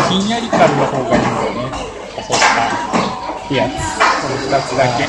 [0.09, 1.77] ひんやり感の方がいいんだよね。
[2.27, 2.45] そうか。
[3.45, 3.71] ってやつ。
[4.23, 5.07] この二つだけ。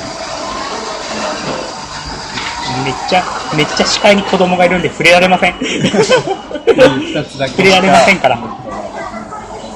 [2.85, 3.25] めっちゃ、
[3.57, 5.55] めっちゃ視界に子供がいるんで触れられません。
[6.67, 7.53] 二つだけ。
[7.53, 8.39] 触れられませんから。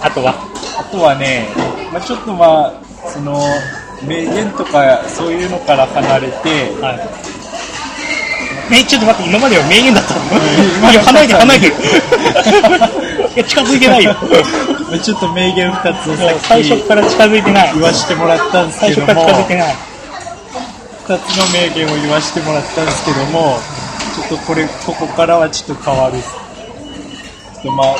[0.03, 0.35] あとは、
[0.79, 1.49] あとはね、
[1.93, 2.73] まあ、ちょっとまあ、
[3.09, 3.41] その、
[4.07, 7.31] 名言とかそういうのから離れて、はい。
[8.73, 10.21] え、ちょっと待って、今までは名言だったの？
[10.79, 11.75] 今いや、離れて、離れてる。
[13.35, 14.15] いや、近づいてないよ。
[14.91, 17.73] まあちょっと名言二つをさっき最初から近づいてない。
[17.75, 19.77] 言わしてもらったんです最初からけども、近づいてない。
[21.09, 23.59] 二つの名言を言わしてもらったんですけども、
[24.15, 26.19] ちょっとこれ、ここからはちょっと変わる。
[27.63, 27.97] ちょっとまあ、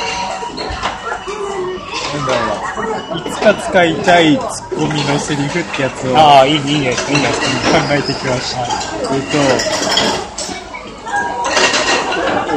[2.17, 2.41] なんだろ
[2.81, 6.93] うな、いつか使いたいツッコミのセリフってやつを考ああ、いい、いいね、いいね。
[7.93, 8.61] えてきました。
[9.13, 9.37] えっ、と、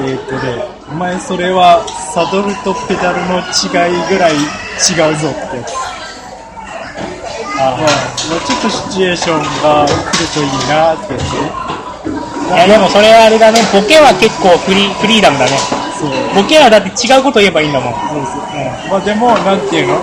[0.09, 4.39] えっ、とね、お前それはサドルとペダルの違いぐらい違
[5.13, 5.75] うぞってやつ。
[7.61, 11.53] あまあ、まあちょっとシチュエーションが来るといいなってやつね。
[12.49, 15.84] いや、でもそれはあれだね、ボケは結構フリー、フリーダムだね。
[16.11, 16.43] そう。
[16.43, 17.95] ボケはだって違うこと言えばいいんだもん。
[17.95, 20.01] そうそう、うん、まあでもなんていうの？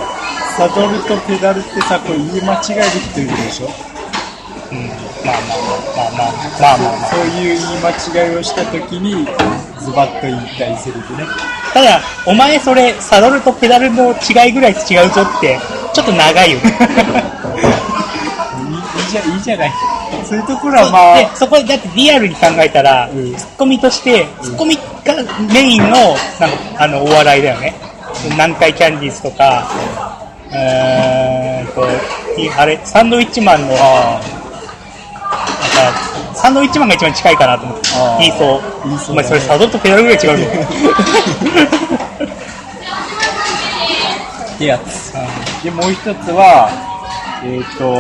[0.58, 3.68] サドルとペダルってさこれ言い間違えるって言うでしょ？
[4.72, 4.88] うん。
[5.24, 7.92] まあまあまあまあまあまあ、まあ、そういう言い間
[8.28, 9.26] 違いをした時に
[9.80, 11.26] ズバッと言いたいセリフね。
[11.74, 15.58] ただお前それサドルとペダルの違いぐらい違うぞって
[15.94, 16.78] ちょっと長いよね。
[19.12, 19.72] じゃいいじゃない。
[20.26, 25.16] そういうところはまであ、そこでだってリアルに考えたら、うんツッコミとして、ツッコミが
[25.54, 27.74] メインのなんかあのお笑いだよね。
[28.32, 29.68] 南海キャンディーズとか、
[30.52, 31.86] うーんと、
[32.40, 34.22] いあれ、サンドウィッチマンの、なんか、
[36.36, 37.88] サンドウィッチマンが一番近いかなと思って
[38.20, 38.62] 言いそう。
[38.86, 40.44] 言いそうお前それサドルとペダルぐらい違うぞ。
[44.56, 45.14] ってやつ。
[45.64, 46.70] で、もう一つは、
[47.44, 47.96] えっ、と、お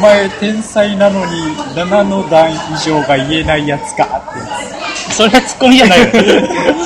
[0.00, 4.78] 前天才なのに7の段以上が言えないやつかってや
[5.12, 6.06] それはツッコミじゃないよ。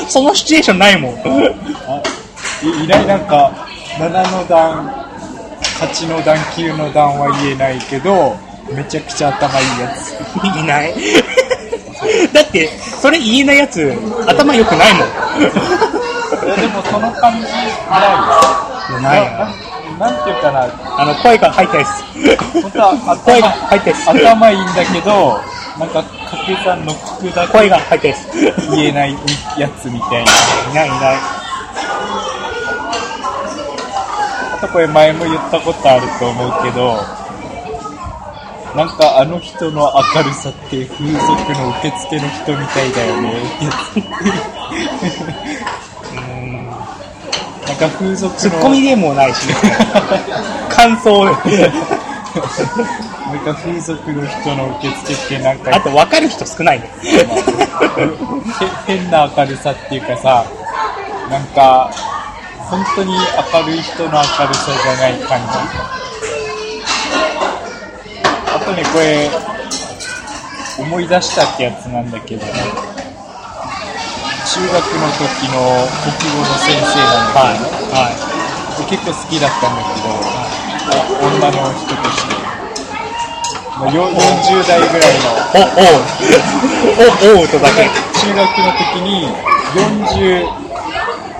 [0.08, 1.14] そのシチュエーションないもん。
[1.16, 1.18] つ。
[1.26, 2.02] あ
[2.62, 3.50] いいないなんか、
[3.98, 4.86] 7の段、
[5.80, 8.36] 8の段、9の段は言えないけど、
[8.74, 10.14] めちゃくちゃ頭いいやつ。
[10.58, 10.94] いない。
[12.32, 13.92] だって、それ言えないやつ、
[14.26, 15.08] 頭良くないもん。
[16.46, 19.00] いやでもその感じないよ。
[19.00, 20.64] ないよななんていうかな、
[20.98, 21.88] あの、声が入ったやつ。
[22.62, 24.08] 本当は声が頭入ったやつ。
[24.08, 25.40] 頭いいんだけど、
[25.78, 28.18] なんか掛け算の聞くだけ声が入ったやつ。
[28.70, 29.16] 言えない
[29.58, 30.30] やつみたいな。
[30.70, 31.16] いないいない。
[34.52, 36.96] あとこれ前も言ったことあると思うけど、
[38.76, 43.34] なんかあの人の明るさって風俗の受付の人みたいだよね
[47.88, 49.48] か風俗の、ツッコミでもないし、
[50.70, 51.24] 感想。
[51.24, 51.34] なん
[53.44, 56.90] か風俗の人の受付ってなんかあと分かる人少ないね。
[57.02, 57.26] へ
[58.86, 60.44] 変な明るさっていうかさ、
[61.30, 61.90] なんか、
[62.70, 63.18] 本当に明
[63.66, 65.44] るい人の明るさじゃない感じ。
[68.54, 69.30] あとね、これ、
[70.78, 72.52] 思い出したってやつなんだけどね、
[74.44, 77.94] 中学の時の国語の先生なんだはいけどね、。
[77.94, 78.10] は
[78.90, 80.10] 結構好きだったんだけど、
[81.22, 82.34] 女の人として。
[83.78, 85.54] まあよ40代ぐらいのい。
[85.54, 86.02] お、おう。
[87.36, 87.86] お、おうとだけ。
[88.18, 89.30] 中学の時に
[89.74, 90.44] 40、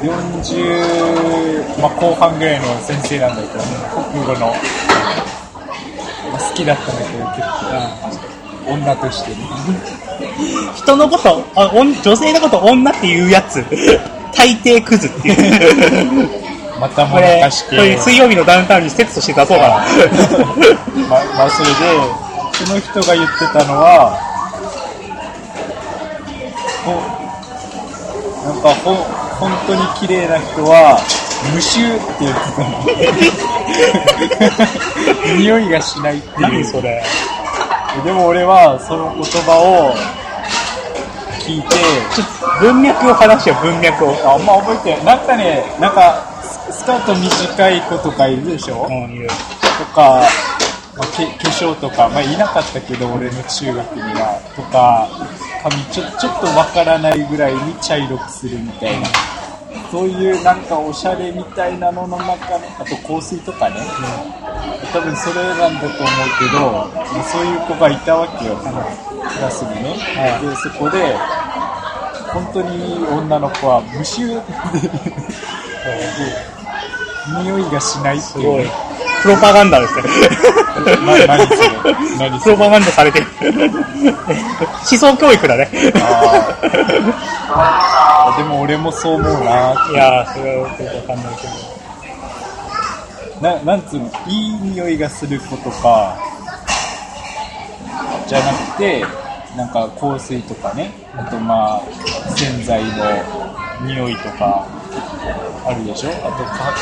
[0.03, 3.65] 40、まあ、後半ぐらいの先生なんだけどね、
[4.13, 4.55] 国語の、ま
[6.37, 9.37] あ、好きだったんだけど、結構、女としてね。
[10.77, 13.65] 人のこと、あ女性のこと女って言うやつ。
[14.37, 16.29] 大抵クズっていう。
[16.81, 19.75] またもこれらかし、て、水曜日のダウンタウンにセットして出そうかな。
[19.75, 19.83] ま
[21.17, 21.75] あ、まあ、それで、
[22.53, 24.19] その人が言ってたのは、
[26.85, 27.01] ほ
[28.45, 28.95] なんかほ、
[29.39, 30.99] 本当に綺麗な人は、
[31.55, 32.63] 無臭って言ってた
[35.29, 35.39] の。
[35.39, 36.41] 匂いがしないっていう。
[36.41, 37.03] 何それ。
[38.01, 39.95] でも俺はその言葉を
[41.43, 41.69] 聞いて、
[42.61, 44.09] 文脈を話してよ、文脈を。
[44.25, 45.17] あんま覚えてない。
[45.17, 49.29] なんかね、なんか、ススカート短い子とかいるでしょ、うん、いる。
[49.29, 50.23] とか、
[50.97, 54.41] まあ、け化粧とか、まあ、いなかったけど、俺の中学には。
[54.57, 55.09] とか、
[55.63, 59.09] 髪ちょちょっとわからないぐらいに茶色くするみたいな。
[59.93, 63.77] そういうなんかおしゃれみたいなのの中の、あと香水とかね。
[64.91, 66.59] 多分それなんだと思うけど、
[67.13, 69.95] まあそういう子がいたわけよ、クラスにね。
[70.41, 71.15] で、そこで、
[72.33, 74.43] 本当に女の子は無臭で
[77.29, 78.92] 匂いがしないっていうね。
[79.23, 80.03] プロパガンダですね。
[81.07, 81.69] な何それ
[82.19, 83.27] 何それプロパガンダされてる。
[83.31, 85.71] 思想教育だね。
[87.55, 89.75] あーでも俺もそう思うな。
[89.91, 91.53] いやー、それはよくわかんないけど。
[93.43, 96.17] ななんつうの、いい匂いがする子とか、
[98.29, 99.05] じゃなくて、
[99.57, 101.83] なんか香水とかね、あとまあ、
[102.37, 103.23] 洗剤の
[103.83, 104.67] 匂いとか、
[105.65, 106.11] あるでしょ？
[106.11, 106.75] あとか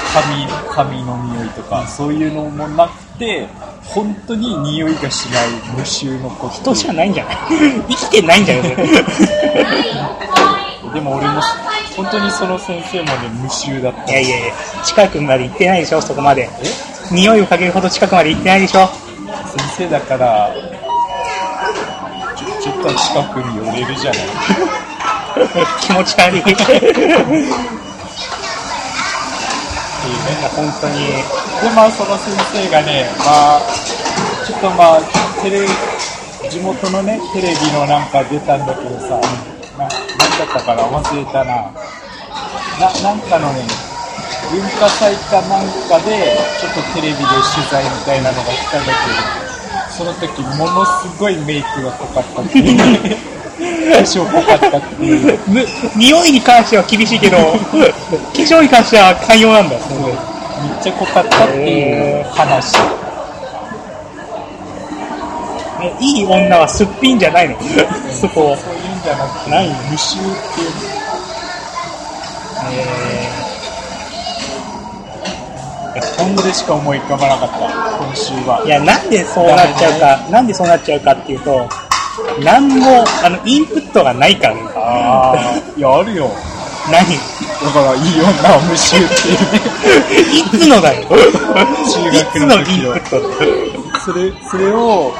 [0.75, 3.47] 髪、髪の匂いとか、そういうのもなくて、
[3.85, 7.37] 本当に匂いがしない無臭の子人じゃないんじゃない？
[7.89, 8.77] 生きてないんじゃない？
[10.95, 11.41] でも俺も、
[11.97, 14.11] 本当にその先生もね、無臭だった。
[14.11, 16.49] いやいやいや、近くまで行ってないでしょ、そこまで。
[17.13, 18.89] 匂いをかけるほど近くまで行ってないでしょ？
[19.77, 20.51] 先生だから、
[22.37, 24.21] ちょちょっと近くに寄れるじゃない？
[25.81, 27.80] 気持ち悪い。
[30.11, 31.07] いや本当に。
[31.63, 33.61] で、まあ、その先生がね、まあ、
[34.47, 35.01] ちょっとまあ、
[35.43, 35.67] テレ
[36.51, 39.21] 地元のね、テレビのなんか出たんだけどさ、
[39.79, 41.71] ななんだったかな、忘れたな。
[42.81, 43.63] な、なんかのね、
[44.51, 49.41] 文化祭かなんかで、ちょっとテレビで取材みたいなのが来たんだけど、
[49.91, 53.40] その時、ものすごいメイクが濃かったっていう。
[53.91, 55.39] 化粧濃かったっていう。
[55.49, 57.43] む匂いに関しては厳しいけど、化
[58.35, 59.81] 粧に関しては寛容なんだよ。
[59.81, 62.75] めっちゃ濃かったっていう話。
[65.81, 67.57] ねいい女はすっぴんじゃないの。
[68.13, 68.57] そこ。
[68.57, 71.01] そういうんじゃなくて、ない無臭っていう。
[76.03, 78.63] そんでしか思い浮かばなかった、今週は。
[78.65, 81.69] いや、なんでそうなっちゃうか、なんでそうなっちゃうかっていうと、
[82.45, 84.61] なんも、あの、インプットがないからね。
[84.75, 86.31] ああ、いや、あるよ。
[86.91, 87.19] 何？
[87.61, 89.61] だから、いい女は無臭っていうね。
[90.33, 91.07] いつのだよ。
[91.09, 93.21] 中いつの学の時はインプット。
[94.01, 95.13] それ、それを、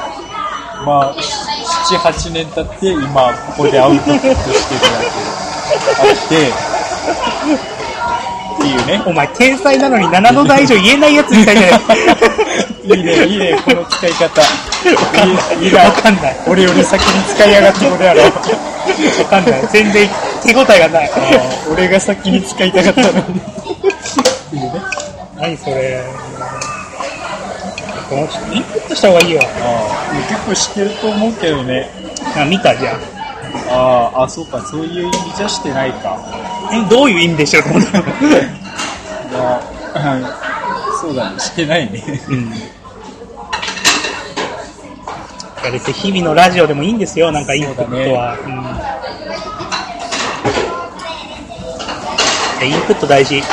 [0.85, 5.05] まあ、7、8年経って、今、ここでアウトプットしてるわけ
[6.01, 6.51] あって、
[8.61, 9.03] っていうね。
[9.05, 11.79] お前、天才なのに7度台以上言えないやつみたいじゃない
[12.83, 14.41] いいね、いいね、この使い方。
[14.41, 16.35] いいいいなわかんない。
[16.47, 18.21] 俺より先に使いやがってこれやろ。
[18.23, 18.31] わ
[19.29, 19.67] かんない。
[19.71, 20.09] 全然
[20.43, 21.11] 手応えがない。
[21.71, 23.41] 俺が先に使いたかったのに。
[24.53, 24.73] いいね。
[25.37, 26.03] 何それ。
[28.11, 29.41] もうちょっとインプットした方がいいよ。
[29.41, 29.47] あ
[30.11, 31.89] あ、結構知ってると思うけどね。
[32.35, 32.99] あ、見たじゃん。
[33.69, 36.17] ああ、あ、そうか、そういう意味じゃしてないか。
[36.73, 37.99] え、どういう意味でしょうと思った。
[37.99, 39.61] いや、
[41.01, 42.03] そうだね、してないね。
[42.29, 42.51] うん。
[45.71, 48.37] 別に日々のラジオでもいいんですよ、なんかインプットそうだねは。
[48.45, 49.11] うん
[52.63, 53.41] インプット大事。
[53.41, 53.49] 確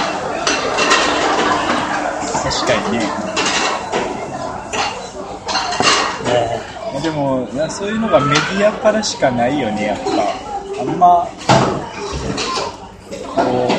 [2.66, 3.05] かにね。
[6.95, 10.83] えでも、そういうのがメディアからしかないよね、やっぱ。
[10.83, 11.27] あんま、
[13.45, 13.70] こう、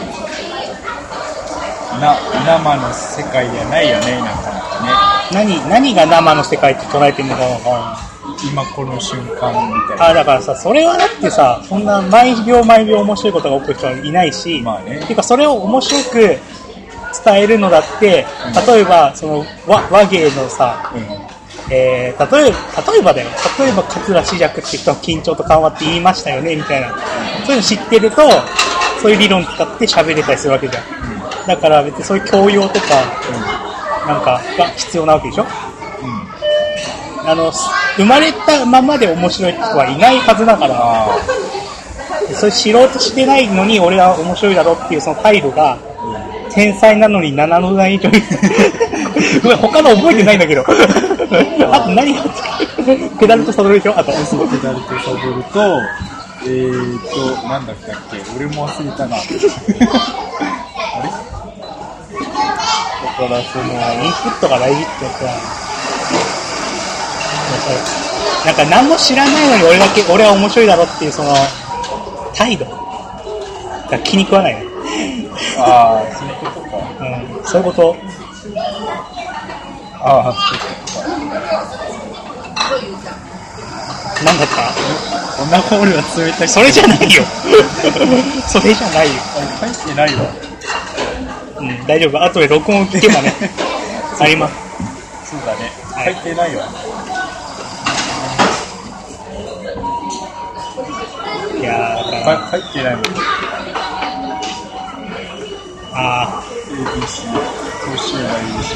[1.99, 4.89] な、生の世界じゃないよね、なかなかね。
[5.31, 8.09] ー何、何が生の世界って捉えてるのかわからない。
[8.51, 9.31] 今この瞬間み
[9.87, 10.09] たいな。
[10.09, 16.37] あ、だからさ、それはだってさ、そんな毎秒毎秒面白いことが起こる人はいないし、まあねていうかそれを面白く
[17.23, 18.25] 伝えるのだって、
[18.67, 21.03] 例えば、その和和芸のさ、うん。
[21.71, 23.29] えー、例えば、例えばだよ。
[23.59, 26.89] 例えば、桂志尺って人は緊張と緩和って言いましたよね、みたいな。
[27.45, 28.21] そういうの知ってると、
[29.01, 31.47] そういう理論使って喋れたりするわけじゃん。
[31.47, 32.85] だから別にそういう教養とか、
[34.07, 35.45] なんかが必要なわけでしょ？
[37.25, 37.51] あの、
[37.97, 41.17] 生まれたままで面白い人はいないはずだから、あ
[42.33, 45.77] それ知ろうとしてないのに俺は面白いだろっていうその態度が、
[46.51, 48.19] 天才なのに7の段以上に。
[49.43, 50.61] ごめん、他の覚えてないんだけど。
[51.71, 52.23] あと何が
[53.19, 53.93] ペダルとサドルでしょ？
[53.97, 54.11] あと。
[54.11, 54.15] あ。
[54.25, 55.81] そう、ペダルとサドルと、
[56.41, 58.21] えーと、なんだったっけ？
[58.35, 59.17] 俺も忘れたな。
[59.17, 59.19] あ
[61.01, 61.09] れ？
[63.01, 63.65] だからその、
[64.01, 65.41] インプットが大事ってやつは、
[68.45, 71.33] なんか何も知らないのに俺だけ、俺は面白いだろっていうその、
[72.33, 72.65] 態度
[73.91, 74.65] が気に食わないね。
[75.57, 76.77] ああ、そういうことか。
[77.01, 77.05] う
[77.41, 77.95] ん、そういうこと。
[80.01, 81.05] ああ、そういうことか。
[84.25, 84.73] なんだった？
[85.37, 86.49] こんなホールは冷たい。
[86.49, 87.23] それじゃないよ。
[88.47, 89.13] それじゃないよ。
[89.37, 90.21] あれ書いてないわ。
[91.59, 92.23] うん、大丈夫。
[92.23, 93.33] 後で録音聞けばね。
[94.19, 94.53] あります。
[95.31, 95.71] そうだね。
[95.95, 96.63] はい書いてないわ。
[101.59, 103.03] いやー、だから、か書いてないもん。
[105.93, 107.27] あ ABC、
[107.85, 108.67] 東州は ABC、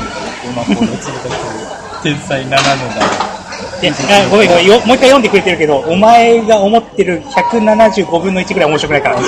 [0.43, 2.13] こんなホールは冷たい。
[2.13, 3.42] 天才7のだ。
[3.64, 9.18] ーであごめんごめんよ、もう一回読んでくれてるけど、お前が思ってる175分の1ぐらい面白くないから。
[9.18, 9.24] そ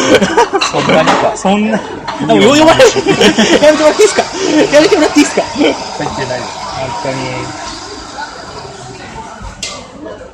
[0.80, 1.38] んなにか。
[1.38, 1.84] そんな、で
[2.26, 2.92] もよ読まれや
[3.72, 4.24] めてもらっていいですか？
[4.76, 5.42] やめてもらっていいですか？
[5.52, 6.46] 書いてないわ。
[6.76, 7.16] 本当に。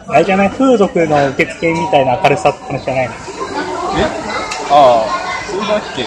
[0.07, 0.49] あれじゃない？
[0.49, 3.13] 風俗の受付みたいな明るさって話じゃないの？
[3.13, 3.15] え？
[4.69, 5.07] ああ、
[5.49, 6.03] それだっけ？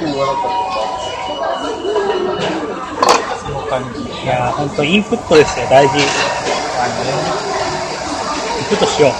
[0.00, 0.58] 今日はなかった。
[3.46, 4.07] その感じ。
[4.28, 5.96] いやー、本当インプットですよ、大事。
[5.96, 6.02] イン
[8.68, 9.12] プットしよう。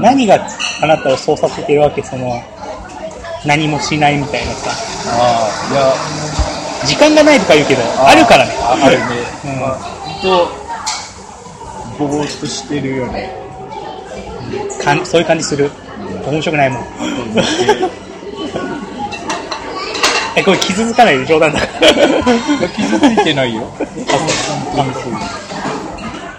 [0.00, 0.44] 何が
[0.82, 2.42] あなたをそうさせてるわけその、
[3.46, 4.72] 何もしないみたいなさ。
[5.12, 5.94] ああ、いや、
[6.84, 8.52] 時間がないとか言うけど、あるからね。
[8.58, 9.04] ああるね。
[9.44, 10.48] うんまあ、ほんと、
[11.98, 13.32] ぼーっとしてるよね。
[14.82, 15.70] かんそういう感じする。
[16.26, 16.82] 面白くないもん。
[20.36, 21.60] え、 これ傷つかないで冗談だ。
[22.76, 23.62] 傷ついてないよ。
[24.74, 25.16] 本当に。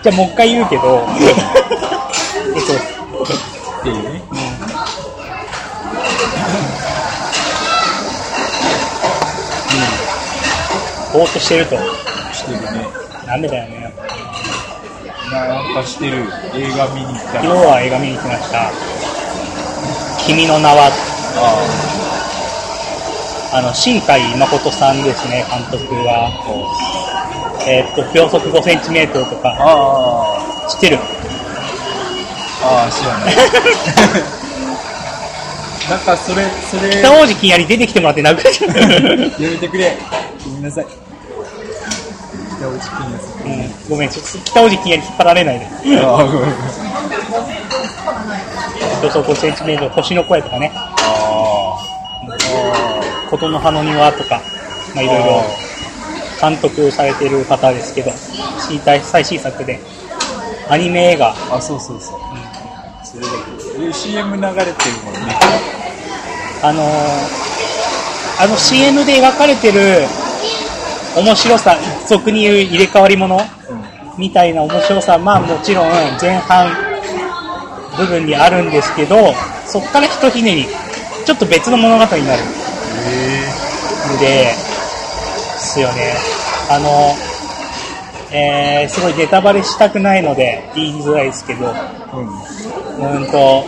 [0.03, 1.07] じゃあもう一回言うけど、
[2.55, 2.63] えっ
[3.83, 4.21] と、いうね。
[11.13, 11.75] ぼーっとしてると。
[12.33, 12.87] してるね。
[13.25, 13.93] ダメだよね。
[15.31, 16.25] なんかしてる。
[16.53, 17.53] 映画見に行った昨日ら。
[17.55, 18.71] は映画見に来ました。
[20.25, 21.96] 君の名は、ああ
[23.61, 26.29] の、新海誠さんですね、監督が。
[27.67, 29.41] えーっと、秒速5センチメートルとあ。
[29.41, 30.99] か、あ知ってる？
[32.63, 32.67] あ。
[32.83, 33.35] ああ、知らない。
[35.89, 38.75] なんかそれ、それ、北王子金やり出てきてもらって殴るじゃん。
[38.75, 39.97] やめてくれ。
[40.45, 40.83] ごめんなさい。
[40.83, 40.87] い
[42.61, 43.27] や、おちきんです。
[43.45, 45.65] うん、ごめん、ちょっと北王子金やり引っ張られないで。
[46.03, 46.53] ああ、ごめん。
[49.01, 51.16] 秒速5センチメートル、星の声とかね、ああ。
[53.27, 54.41] 琴の葉の庭とか、
[54.95, 55.43] まあいろいろ
[56.41, 58.11] 監督されてる方ですけど、
[59.03, 59.79] 最新作で、
[60.69, 62.19] アニメ映画、あ、そうそうそう。
[63.03, 63.29] それだ
[63.77, 63.87] け。
[63.87, 64.65] え CM 流れてる
[65.05, 65.39] もんね。
[66.63, 67.47] あのー
[68.39, 70.05] あの CM で描かれてる
[71.15, 71.75] 面白さ、
[72.07, 73.39] 俗に言う入れ替わり者
[74.15, 75.89] みたいな面白さ、まあもちろん
[76.21, 76.69] 前半
[77.97, 79.33] 部分にあるんですけど、
[79.65, 80.65] そこからひとひねり、
[81.25, 82.66] ちょっと別の物語になるん
[84.19, 84.53] で、で
[85.57, 86.13] すよね。
[86.69, 87.15] あの、
[88.31, 92.17] えー、すごいネタバレしたくないので言いづらいですけど、えー。
[92.17, 93.21] うん。
[93.21, 93.65] うんと、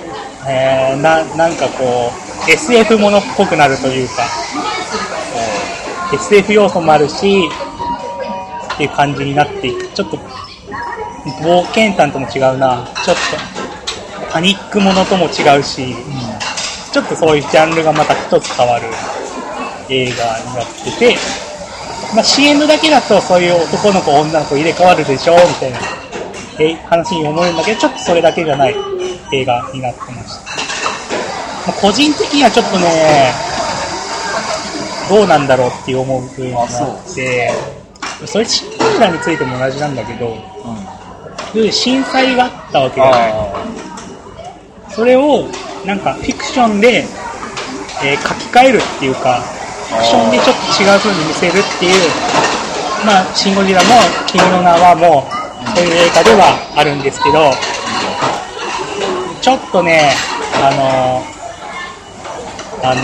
[0.47, 2.11] えー、な、なんかこ
[2.47, 4.23] う、SF ものっぽくなるというか、
[6.11, 7.49] SF 要素もあるし、
[8.73, 9.88] っていう感じになっていく。
[9.89, 10.17] ちょっと、
[11.43, 12.88] 冒険探とも違うな。
[13.05, 15.95] ちょっと、パニックものとも違うし、
[16.91, 18.88] ちょっとそういうジャンルがまた一つ変わる
[19.90, 21.18] 映画になってて、
[22.16, 25.80] まあ、CM だけだとそういう男の子、女の子入れ替わるでしょみたいな
[26.60, 28.76] え話に思えるんだけど、ちょっとそれだけじゃない
[29.34, 30.46] 映画になってまし
[31.66, 31.72] た。
[31.72, 33.34] まあ個人的にはちょっとね、
[35.10, 37.52] どうなんだろうって思う部分があって、
[38.26, 40.36] それシンデレラについても同じなんだけど、
[41.56, 41.62] うん。
[41.62, 43.20] で震災があったわけだよね。
[44.88, 45.46] あそれを
[45.86, 47.06] なんかフィクションで、
[48.04, 49.42] えー書き換えるっていうか、
[49.90, 51.94] フィクションでちょっと違う風に見せるっていう、
[53.06, 53.90] まあ、シン・ゴジラも
[54.28, 57.52] 君の名はもう、そういう映画ではあるんですけど、
[59.42, 60.12] ちょっとね、
[60.62, 61.24] あの
[62.84, 63.02] あの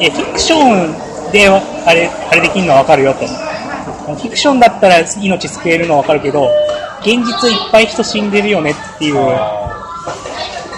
[0.00, 3.26] え、フィクションであれ、あれできるのはわかるよと。
[3.26, 6.50] フィクションだったら命救えるのはわかるけど、
[7.00, 9.62] 現実いっぱい人死んでるよねっていう、あ。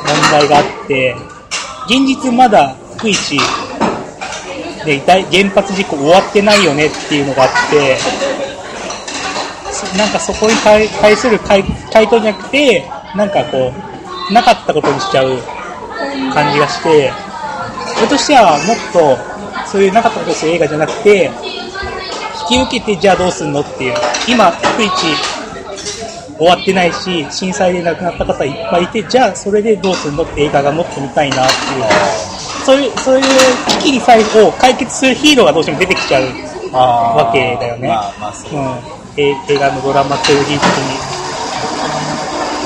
[0.06, 1.16] 問題があって、
[1.86, 3.38] 現実まだ福井市
[4.84, 7.96] で原発事故終わってないよねっていうのがあって、
[9.98, 12.84] なんかそこに対する回答じゃなくて、
[13.16, 13.72] なんかこ
[14.30, 15.38] う、なかったことにしちゃう
[16.32, 17.12] 感じがして、
[17.98, 19.16] 俺としてはもっと
[19.70, 21.30] そういうなかったことをする映画じゃなくて、
[22.50, 23.94] 引き受けてじゃあどうすんのっていう、
[24.28, 24.90] 今、福井
[26.36, 31.84] 終わってないし、震災で亡くなった方いっぱいいて、じゃあそれでどうするのって映画がもっと見たいなっていう、
[32.64, 33.24] そういう、そういう
[33.78, 36.24] 危機に最後を解決するヒーローがどうしても出てきちゃう、
[36.72, 36.78] あ
[37.28, 37.88] わけだよね。
[37.88, 38.58] まあまあ、そう。
[38.58, 38.76] うん、
[39.16, 40.60] え映画のドラマテオリー的に。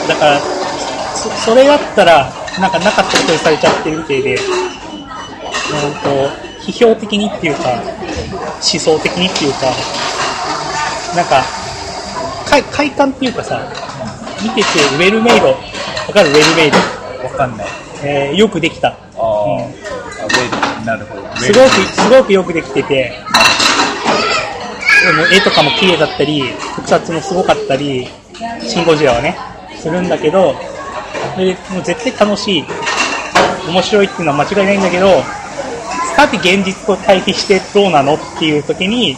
[0.09, 0.41] だから、
[1.15, 4.41] そそれだったら、なんかなかったことにされちゃってるみたいで、うん
[6.03, 6.31] と、
[6.65, 7.81] 批評的にっていうか、思
[8.63, 9.67] 想的にっていうか、
[11.17, 11.43] なんか、
[12.47, 13.61] 快快感っていうかさ、
[14.43, 15.55] 見ててウェルメイド、わ
[16.15, 16.31] かる？
[16.31, 16.79] ウェルメイド、
[17.25, 17.67] わかんない。
[18.03, 18.95] えーよくできた。
[20.85, 21.37] なるほど。
[21.37, 23.13] すごく、すごくよくできてて、
[25.33, 26.43] 絵とかも綺麗だったり、
[26.77, 28.09] 特撮もすごかったり、
[28.67, 29.37] シン・ゴジラはね、
[29.77, 30.55] するんだけど、
[31.35, 32.65] それでもう絶対楽しい、
[33.69, 35.23] 面白いっていうのは間違いないんだけど、
[36.17, 39.17] さて現実と対比してどうなのっていう時に、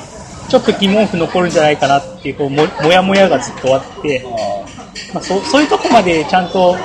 [0.48, 6.76] ちょっと疑問符残るんじゃないかなっていう、こうももやもやがずっとあって、あまあ、そそういうとこまでちゃんと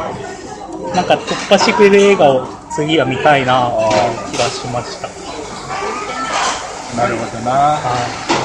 [0.94, 5.08] なんか突破してくれる映画を次は見たいなっていう気がしました。
[5.08, 5.12] あ、
[6.98, 7.52] なるほどな。
[7.52, 8.36] はい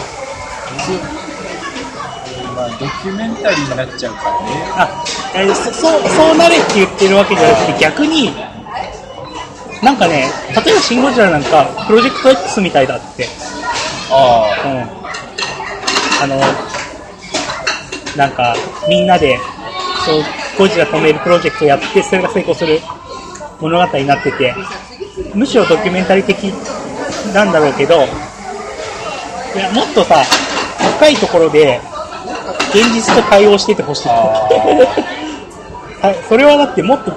[2.55, 4.39] まあ、ドキュメンタリーになっちゃうからね。
[4.77, 5.05] あ
[5.35, 8.31] えーそそうそうなれって言ってるわけじゃなくて逆に
[9.83, 13.29] なんかね例えば「シン・ゴジラ」なんかプロジェクト X みたいだって、
[14.11, 16.41] あうん、あの
[18.17, 18.55] なんか
[18.89, 19.39] みんなで
[20.05, 20.25] そう
[20.57, 22.81] ゴジラ止めるプロジェクトやってそれが成功する
[23.61, 24.55] 物語になってて
[25.35, 26.45] むしろドキュメンタリー的
[27.35, 30.23] なんだろうけどいやもっとさ
[30.99, 31.81] 深いところで
[32.71, 34.09] 現実と対応しててほしい。
[34.09, 34.13] あ。
[36.03, 37.13] はい、それはだってもっと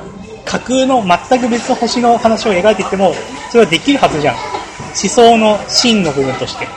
[0.46, 3.14] 架空の全く別の星の話を描いてても
[3.50, 4.36] それはできるはずじゃん。
[4.36, 6.68] 思想の真の部分として。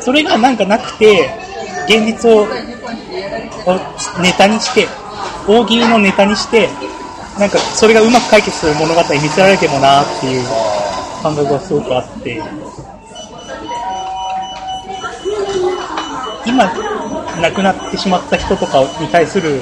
[0.00, 1.30] それがなんかなくて
[1.86, 2.46] 現実を
[4.20, 4.86] ネタにして
[5.46, 6.68] 大喜利のネタにして
[7.38, 10.44] なんかそれがうまく解決する物語見せられてもなっていう
[11.22, 12.42] 感覚がすごくあって
[16.46, 16.66] 今
[17.40, 19.60] 亡くなってしまった人とかに対する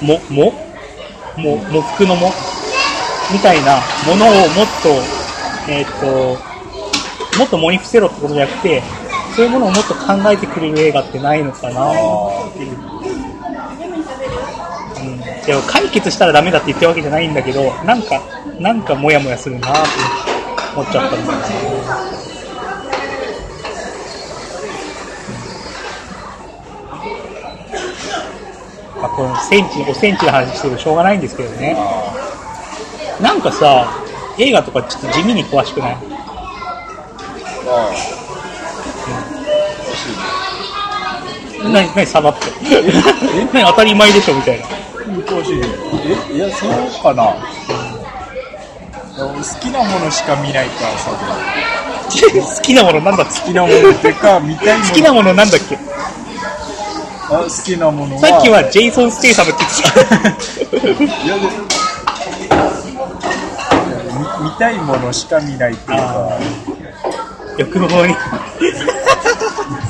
[0.00, 0.52] も、も、
[1.36, 2.30] も、喪服のも、
[3.32, 4.88] みたいなものをもっと、
[5.70, 8.82] えっ、と、もっともに伏せろってことじゃなくて、
[9.34, 12.97] そういうものをもっと考えてくれる映画ってないのかなっていう。
[15.48, 18.20] うん、でも解決したらダメだって言ってるわけじゃないんだけど、なんか、
[18.58, 19.78] なんかモヤモヤするなって
[20.76, 21.48] 思っちゃったんだよね。
[29.00, 31.76] まあ、このセンチ、5センチの話してるとしょうがないんですけどね。
[33.22, 33.86] なんかさ、
[34.38, 35.92] 映画とかちょっと地味に詳しくない？
[35.92, 35.96] あ
[37.70, 37.92] あ。
[41.72, 42.46] 何、何サバって？
[43.52, 44.66] 何当たり前でしょみたいな。
[45.22, 45.66] 詳しいね。
[46.30, 46.70] え、いや、そう
[47.02, 47.34] かな。
[49.16, 51.10] 好きなものしか見ないからさ。
[52.08, 54.88] 好きなものなんだ好きなものってか、見たいもの。
[54.88, 55.78] 好きなものなんだっけ？
[57.30, 58.20] あ好きなものは。
[58.22, 60.88] さっきはジェイソン・ステイサムって言ってた。
[61.24, 61.40] いやで
[64.40, 66.38] 見見たいものしか見ないっていうか
[67.58, 68.14] 欲望に。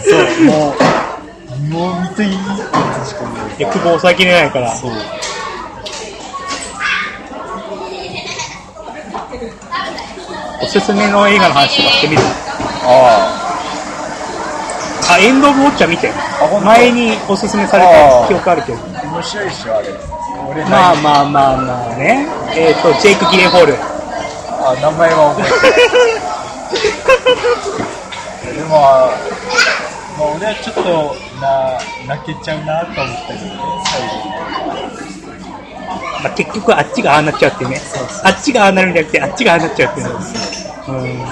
[0.08, 0.74] そうもう
[1.68, 2.38] もう見ていいや
[3.04, 3.22] つしか
[3.58, 4.74] い欲望抑えきれないから。
[4.74, 4.92] そう
[10.62, 12.22] おすすめの映画の話とかしてみる？
[12.84, 13.44] あ
[15.10, 16.10] あ、エンド・オブ・ウォッチャー見て。
[16.40, 16.66] 本当？
[16.66, 18.78] 前におすすめされあーた記憶あるけど。
[18.78, 19.88] あ面白いっしょあれ
[20.50, 22.26] 俺まあまあまあまあね。
[22.54, 23.74] えっ、と、ジェイク・ギレンホール。
[24.60, 25.44] あ名前は覚え
[28.42, 29.10] てる でも、
[30.18, 31.78] まあ、俺はちょっとな
[32.16, 33.52] 泣けちゃうなと思ったけどね
[36.22, 37.80] まあ、結局あっちがああなっちゃうってね。
[38.24, 40.14] あっちがああなるんじゃなくて、あっちがああなっちゃうっていうね。
[40.88, 41.26] うん。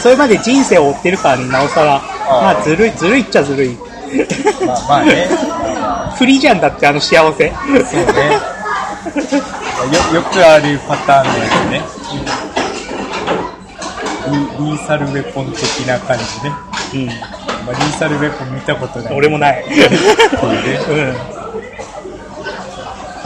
[0.00, 2.00] それまで人生を追ってるからね、なおさら。
[2.26, 3.76] まあ、ずるい、ずるいっちゃずるい。
[4.10, 5.28] 最後まあまあね
[6.16, 7.20] フリーじゃんだって、あの幸せ。
[7.20, 7.80] そうね
[10.12, 11.82] よよくあるパターンだよね
[14.30, 16.52] リリーサルウェポン的な感じね、
[16.94, 17.06] うん。
[17.06, 19.64] まあ、リーサルウェポン見たことない俺もない。
[19.64, 21.40] そうねうん。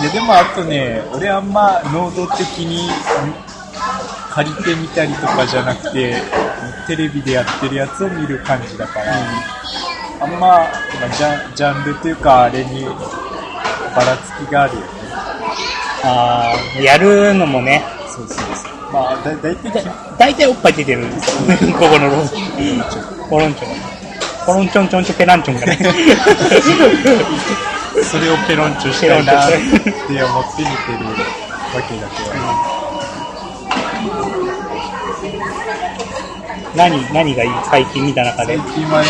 [0.03, 2.91] いやでもあとね、俺あんま能動的に
[4.31, 6.21] 借りてみたりとかじゃなくて、
[6.87, 9.15] テレビでやってるやつを見る感じだから、
[10.21, 10.69] あんま、まあ、
[11.17, 12.93] ジャンジャンルというか、あれにば
[14.05, 14.87] らつきがあるよね。
[16.03, 18.74] ああ、やるのもね、そうそうそう。
[18.95, 19.85] まあ、だだいたい
[20.17, 21.57] 大体おっぱい出てるんですよ。
[21.77, 22.29] ここのロン
[23.29, 23.69] コロンチョン。
[24.47, 25.79] コロンチョンチョンチョペランチョンがね。
[28.05, 31.13] それをペロンチョしたいなって思って見てるわ
[31.75, 32.31] けだけど。
[36.77, 37.51] 何、何がいい？
[37.71, 38.75] 最近見た中で最。
[38.75, 39.09] 近はね、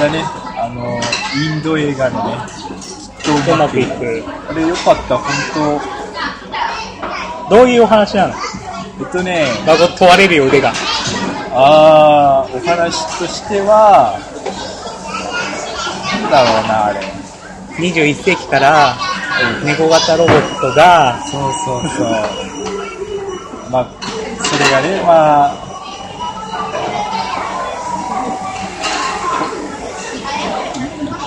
[0.00, 0.24] あれだね、
[0.56, 1.00] あの、
[1.34, 2.36] インド映画のね、
[3.22, 4.24] きっとうまくいく。
[4.50, 5.24] あれよかった、本
[7.52, 8.32] どういうお話なの？
[8.32, 9.04] 当。
[9.04, 10.72] えっとね、まご問われるよ、腕が。
[11.54, 14.18] あー、お話としては、
[16.22, 17.00] なんだろうな、あれ。
[17.76, 18.96] 21世紀から
[19.66, 22.06] 猫型ロボットが、そうそうそう。
[23.70, 23.86] まあ、
[24.42, 25.54] それがね、まあ、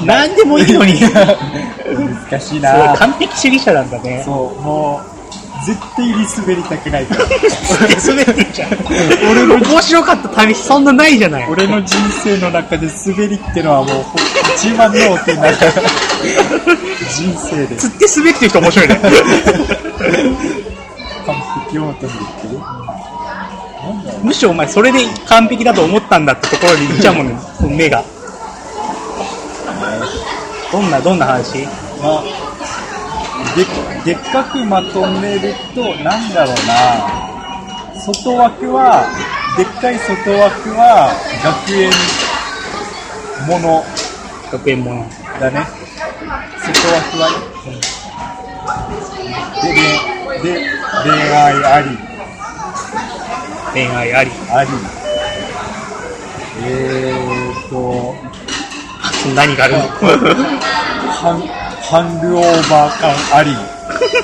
[0.04, 0.94] 何でもいいのに。
[0.98, 2.96] す 難しいな。
[2.98, 4.24] 完璧主義者なんだね。
[4.26, 5.15] そう、もう、
[5.66, 7.26] 絶対に滑りたくないから。
[7.26, 8.70] 滑ってんじゃん。
[9.32, 11.50] 俺の面白かった旅そんなないじゃない。
[11.50, 14.06] 俺の人生の中で滑りってのはもう
[14.56, 18.96] 一番のお手になる人生で釣って滑ってる人面白いね。
[21.26, 21.36] 完
[21.66, 22.60] 璧を求めてる
[24.24, 27.36] むしろお前それで完璧だと思ったんだってところに行っちゃうもんね、
[27.70, 28.04] 目が。
[30.72, 31.66] どんな、どんな話？
[32.02, 32.24] まあ
[33.56, 33.64] で
[34.04, 36.76] でっかくまとめるとなんだろうな。
[38.06, 39.06] 外枠は
[39.58, 41.10] でっかい外枠は
[41.44, 41.92] 学園
[43.48, 43.84] もの。
[44.52, 45.08] 学園もの。
[45.40, 45.66] だね。
[46.60, 47.30] 外枠は
[47.66, 47.80] ね
[49.64, 49.80] でで
[50.44, 50.70] で
[51.04, 51.98] 恋愛あり。
[53.74, 54.32] 恋愛あり。
[54.52, 54.70] あり。
[56.64, 58.16] えーと。
[59.36, 59.82] 何があるの？
[61.90, 63.56] ハンハングオーバー感あり。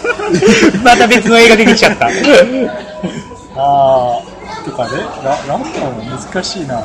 [0.83, 2.07] また別の映画出てきちゃった。
[3.55, 4.91] あーとかね。
[5.23, 6.83] ななんだろう難しいな。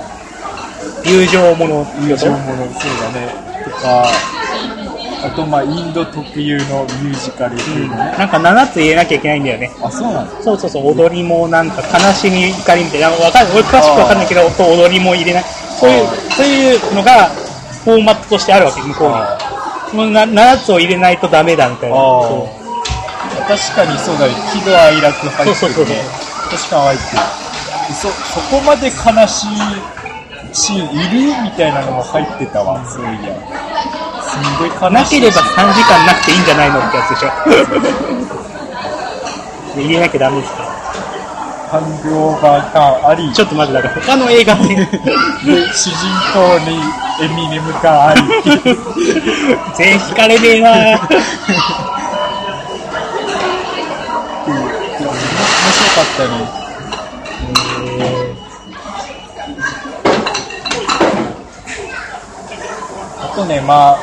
[1.04, 1.86] 友情もの。
[2.00, 3.34] 友情ものそうだね。
[3.64, 4.06] とか
[5.24, 9.70] あとまあインド特有のミュージカルっていうのね、なんか7つ入れなきゃいけないんだよね。
[9.82, 15.44] あそうなんだそうそうそう、踊りもなんか悲しみ、怒りみたいな、わかんない、俺詳しくわかんないけど、と踊りも入れない。
[15.80, 17.30] そういうあ、そういうのが、
[17.84, 19.45] フォーマットとしてあるわけ、向こうに。
[19.86, 21.96] あそのな7つを入れないとダメだみたいな。
[23.48, 26.02] 確かにそうだね喜怒哀楽入ってるね。
[26.50, 27.22] 確かに入ってる。
[27.94, 28.92] そそこまで悲
[29.28, 29.48] しい
[30.52, 32.84] シーンいるみたいなのも入ってたわ。
[32.84, 33.10] そういや。
[34.22, 34.88] すんごい悲しい。
[34.88, 37.30] うなければ3時間なくていいんじゃないのってやつでしょ。
[39.76, 40.65] で 入れなきゃダメですか？
[41.76, 44.86] ハングオーバー感ありちょっと待って、だから他の映画で、で
[45.74, 46.80] 主人公に
[47.20, 48.22] エミネム感あり。
[49.76, 50.70] 全員惹かれねえな。
[50.70, 51.08] 面白
[55.92, 56.32] かったね
[63.20, 63.98] あとねまあ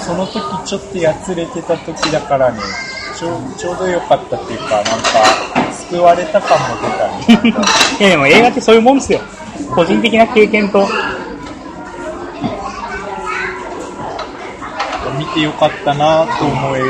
[0.00, 2.58] その時ちょっとやつれてた時だからね
[3.14, 5.57] ちょうちょうどよかったっていうかなんか
[5.90, 7.08] 救われた感も出た
[7.44, 7.54] ね
[8.00, 9.20] いやでも映画ってそういうもんですよ。
[9.74, 10.88] 個人的な経験と、
[15.18, 16.80] 見てよかったなと思え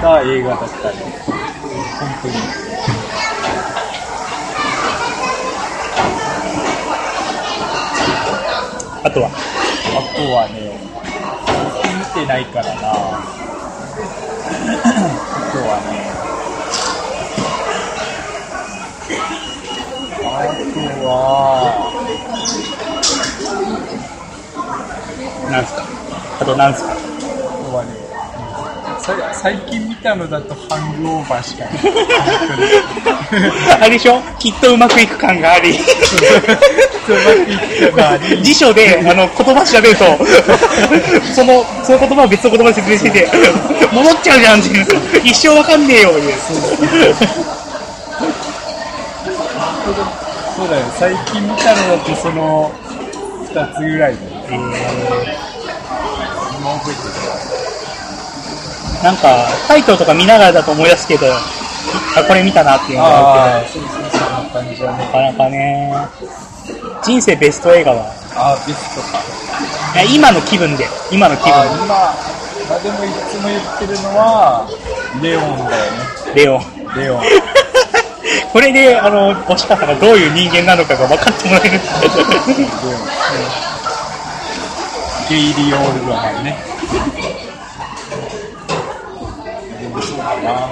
[0.00, 0.94] た映画だったね
[1.98, 2.34] 本当に
[9.04, 9.30] あとは？
[9.94, 10.78] あとはね、
[11.98, 12.72] 見てないからな。
[12.72, 13.22] あ
[15.52, 16.01] とはね、
[25.50, 25.82] なんすか？
[26.40, 26.92] あとなんすか？
[26.92, 27.00] あと
[27.76, 27.90] はね、
[29.00, 31.74] さ最近見たのだとハングオーバーしかない。
[33.80, 35.72] あれでしょきっとうまくいく感があり。
[35.72, 37.56] うまくい
[37.90, 40.04] く感があり辞書で、あの、言葉調べると、
[41.34, 43.28] その、その言葉を別の言葉で説明してて、
[43.92, 44.60] 戻っちゃうじゃん。
[44.60, 44.86] っていう。
[45.26, 45.86] 一生わかん。
[45.86, 46.34] ねえよ、いう。
[50.56, 52.70] そうだよ、最近見たのだとその
[53.52, 54.28] 2つぐらいだよ。
[54.50, 55.52] えー
[56.62, 57.00] 今覚えて
[59.02, 62.98] なんか、タイトルとか見ながらだと思い出すけど、あ、これ見たなっていうる。
[62.98, 64.98] のがあああ、そうそう、そんな感じだるけど、ね。
[65.06, 65.92] なかなかね、
[67.02, 68.04] 人生ベスト映画は、
[68.36, 69.18] ああ、ベストか。
[69.94, 72.14] いや今の気分で、今の気分今、ま
[72.76, 74.68] あでもいつも言ってるのは、
[75.20, 75.98] レオンだよね。
[76.36, 76.62] で、レオン。
[76.96, 77.22] レオン。
[78.52, 81.80] これで、あの、星川さんがどういう人間なのかが分かってもらえる。
[85.28, 86.56] ゲイリー・オールドマンね。
[90.02, 90.68] そうだな。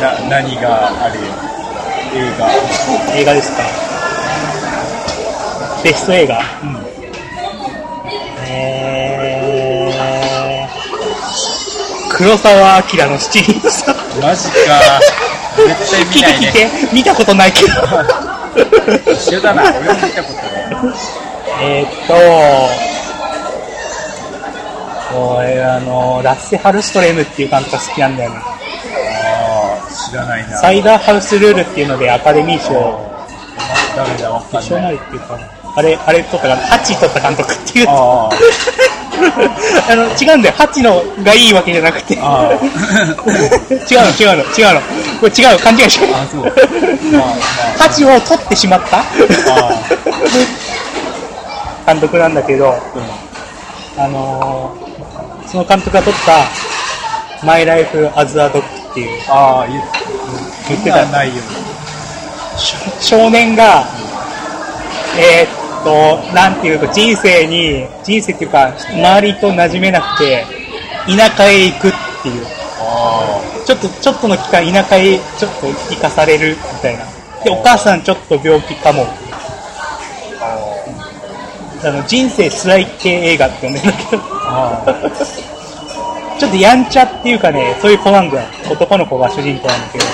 [0.00, 1.26] な、何があるよ。
[2.14, 2.52] 映画。
[3.16, 3.62] 映画ですか？
[5.82, 6.85] ベスト映画うん。
[12.10, 13.96] 黒澤明の七人さん。
[14.20, 15.00] マジか。
[15.56, 16.48] 絶対聞いて見ないね。
[16.48, 17.68] 聞いて、見たことないけど。
[19.12, 19.62] 一緒だな。
[19.62, 20.94] 俺も見たことない。
[21.62, 22.14] えーっと、
[25.18, 28.36] 俺、あの、ラッセ・ハルストレムっていう監督が好きなんだよね。
[28.36, 30.58] ああ、知らないな。
[30.58, 32.72] サイダーハウスルールっていうのでアカデミー賞、
[33.96, 34.82] だ、わかん賞な。
[34.82, 35.38] ないいっていうか、
[35.76, 37.88] あれ、あれ撮ったかな、ハチ撮った監督っていう。
[37.88, 38.95] ああ
[39.96, 40.54] の、違うんだよ。
[40.56, 42.18] ハチのがいいわけじゃなくて。
[42.20, 42.50] あ。
[42.50, 44.80] あ 違うの、違うの、違うの。
[45.20, 46.22] これ違う、勘違いしあ。
[46.22, 46.42] あ、そう。
[47.12, 47.26] まあ
[47.78, 49.04] まハチを取ってしまったあ。
[51.86, 52.74] あ監督なんだけど、あ。
[53.98, 54.04] うん。
[54.04, 54.86] あのー
[55.46, 59.80] その監督が撮った、マイライフ・アズ・ア・ドッグっていう、ああ、言
[60.68, 61.34] 言ってたがないよ。
[63.00, 63.84] 少年が、
[65.16, 70.44] えーっと、なんていうか、人生に、人生っていうか、周りと馴染めなくて、
[71.06, 72.46] 田舎へ行くっていう、
[72.80, 77.04] あちょっと、ちょっとの期間、田舎へちょっと行かされるみたいな。
[77.44, 79.06] で、お母さんちょっと病気かも。
[81.84, 84.22] あの人生辛い系映画って呼んでるんだけど、
[86.40, 88.48] ちょっとやんちゃっていうかね、そういう子なんだよ。
[88.68, 90.04] 男の子が主人公なんだけど。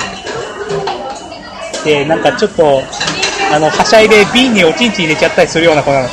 [1.84, 2.82] で、なんかちょっと、
[3.52, 6.08] あの、はしゃいで瓶におちんちん入れちゃったりするような子なの。
[6.08, 6.10] え？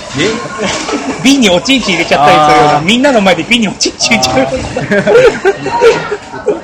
[1.23, 4.47] 瓶におちんちん入れちゃったりするような、みんなの前で瓶におちんちん入れちゃう。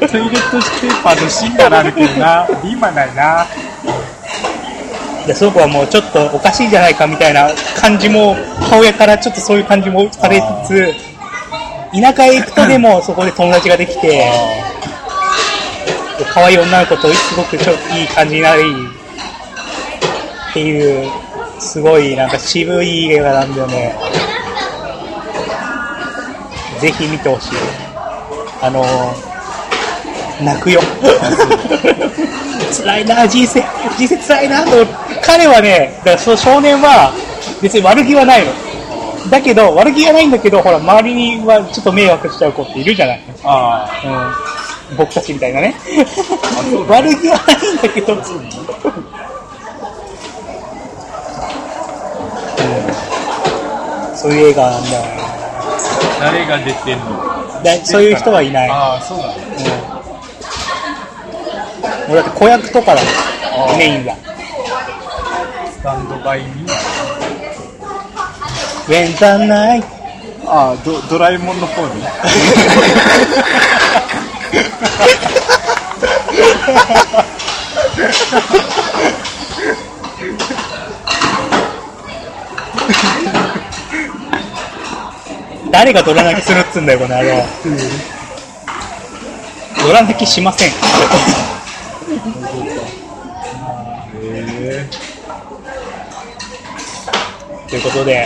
[0.08, 2.46] トイレットペーパーの芯ならあるけどな。
[2.64, 3.46] 今ないな。
[5.26, 7.50] で、その子はもうちょっとおかしいんじゃないかみたいな
[7.80, 10.94] 感じも、母親からちょっとそういう感じもされつつ、
[11.92, 14.32] 田舎へ行くとでもそこで友達ができて、で
[16.34, 18.64] 可愛い女の子とすごくちょいい感じになり、
[20.56, 21.12] っていう、
[21.60, 23.94] すごいなんか渋い映画なんだよね。
[26.80, 27.50] ぜひ見てほしい。
[28.62, 28.86] あの
[30.42, 30.80] 泣くよ。
[32.72, 33.62] 辛いな、人生、
[33.98, 34.72] 人生辛いなと。
[35.22, 37.12] 彼はね、だからその少年は
[37.62, 38.54] 別に悪気はないの。
[39.30, 43.22] だけど、悪気がないんだけど、ほら、周りにはちょっと迷惑しちゃう子っているじゃない。
[43.44, 43.90] あ
[44.90, 44.98] うん。
[44.98, 45.76] 僕たちみたいなね。
[46.88, 48.22] 悪気はないんだけど、うん
[54.16, 55.18] そういう映画なんだよね。
[55.20, 56.20] あ。
[56.22, 57.64] 誰が出てんの？
[57.64, 58.70] だそういう人はいない。
[58.70, 59.36] ああ、そうだね。
[62.08, 63.02] もうだって子役とかだ
[63.68, 64.16] もんメインが。
[64.16, 66.72] スタンドバイミー。
[68.88, 69.84] When the night
[70.48, 72.08] ああ、ドドラえもんの方ね。
[85.76, 87.44] 誰がドラ泣きするっつうんだよ、この野郎。
[89.86, 90.72] ドラ泣きしません。
[97.68, 98.26] ということで、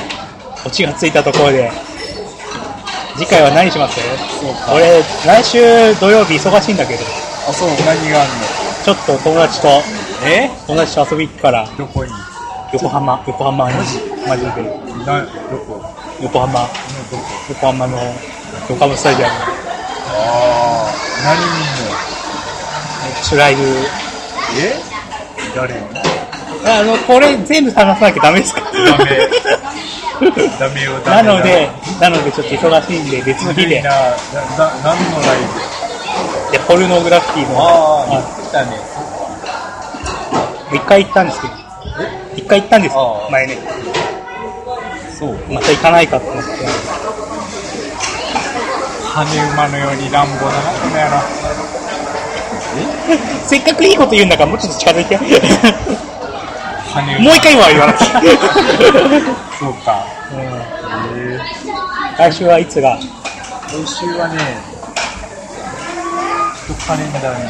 [0.63, 1.71] オチがついたところで、
[3.17, 3.99] 次回は何します？
[4.71, 6.99] 俺、来週土曜日忙しいんだけど、
[7.49, 8.45] あ、そう、何があるの？
[8.85, 9.67] ちょっと友達と
[10.23, 10.51] え？
[10.67, 12.11] 友達と遊び行くから、どこに？
[12.73, 13.77] 横浜、横浜に、
[14.27, 14.49] マジで、
[15.03, 15.83] な、どこ？
[16.21, 16.67] 横浜、
[17.49, 17.97] 横浜の
[18.69, 20.91] 横浜スタジアム、ああ、
[21.23, 21.37] 何
[23.23, 23.61] シュライブ。
[23.63, 23.81] 見んの？
[24.59, 24.75] え？
[25.55, 25.75] 誰？
[26.65, 28.61] あの、これ全部話さなきゃダメですか？
[28.61, 28.69] ダ
[29.05, 29.29] メ。
[30.59, 31.23] ダメよ、ダメだ。
[31.23, 31.69] なので、
[32.01, 35.37] なのでちょっと忙しいんで別の日で、な、な、な、何のライ
[36.49, 36.51] ブ？
[36.51, 38.77] でポルノグラフィティの、ああ、言あってたね。
[40.73, 41.53] 一回行ったんですけど、
[42.35, 42.95] 一回行ったんです。
[43.31, 43.57] 前ね。
[45.19, 45.37] そう。
[45.53, 46.49] また行かないかと思って。
[49.03, 51.19] 羽馬のように乱暴だな、この野郎。
[53.45, 55.17] せっかくいいこと言うんだからもうちょっと近づいて。
[55.17, 55.25] 羽
[57.17, 57.19] 馬。
[57.25, 58.05] もう一回は言わなくて。
[59.59, 60.05] そうか。
[60.31, 60.39] うん
[61.17, 61.39] え
[62.17, 62.97] 来週はいつが？
[62.97, 63.01] ー、
[63.77, 64.37] 今週はね、
[66.67, 67.43] ちょっとカレンダー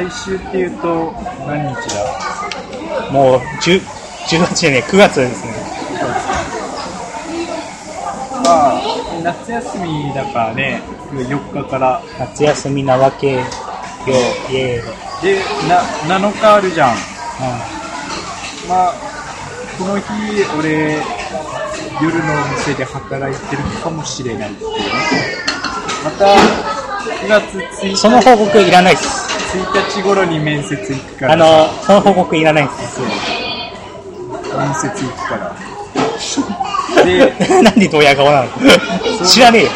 [0.00, 0.08] に。
[0.08, 1.14] 来週っていうと、
[1.46, 3.10] 何日だ？
[3.10, 3.80] もう10
[4.28, 5.59] 18年ね、9月ですね。
[8.50, 8.80] まあ、
[9.22, 10.82] 夏休みだからね、
[11.12, 12.02] 4日から。
[12.18, 13.40] 夏休みなわけよ、
[14.50, 15.22] イエーイ。
[15.22, 15.38] で、
[15.68, 16.94] な、7日あるじゃん。
[16.94, 16.96] う
[18.68, 18.94] まあ、
[19.78, 20.04] この日、
[20.58, 20.96] 俺、
[22.02, 24.78] 夜のお店で働いてるかもしれないっていうね。
[26.02, 26.34] また、
[27.24, 29.58] 9月1日ん、その報告いらないです。
[29.58, 31.32] 1日頃に面接行くから。
[31.34, 33.00] あの、その報告いらないです。
[34.56, 35.79] 面接行くから。
[37.04, 38.48] で、なんでドヤ顔なの？
[39.26, 39.70] 知らねえよ。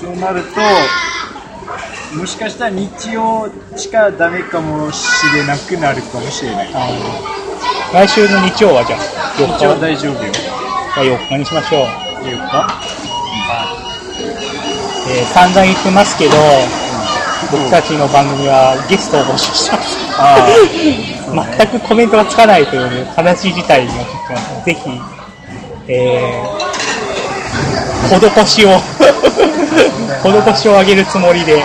[0.00, 6.70] そうなると、もしかしたら日曜しかダメかもしれなくなるかもしれない。
[6.74, 9.00] あの来週の日曜はじゃあ、
[9.38, 9.64] 4日？
[9.64, 10.32] 曜日大丈夫よ。
[10.94, 11.86] は4日にしましょう。
[12.24, 12.92] 4日？
[15.10, 16.32] えー散々言ってますけど、
[17.50, 19.98] 僕たちの番組はゲストを募集してます。
[20.18, 20.46] あ
[21.58, 24.64] 全くコメントがつかないという悲しい事態に陥ってます。
[24.66, 24.80] ぜひ、
[25.88, 28.78] えー、施しを、
[30.22, 31.62] 施しを上げるつもりで、ぜ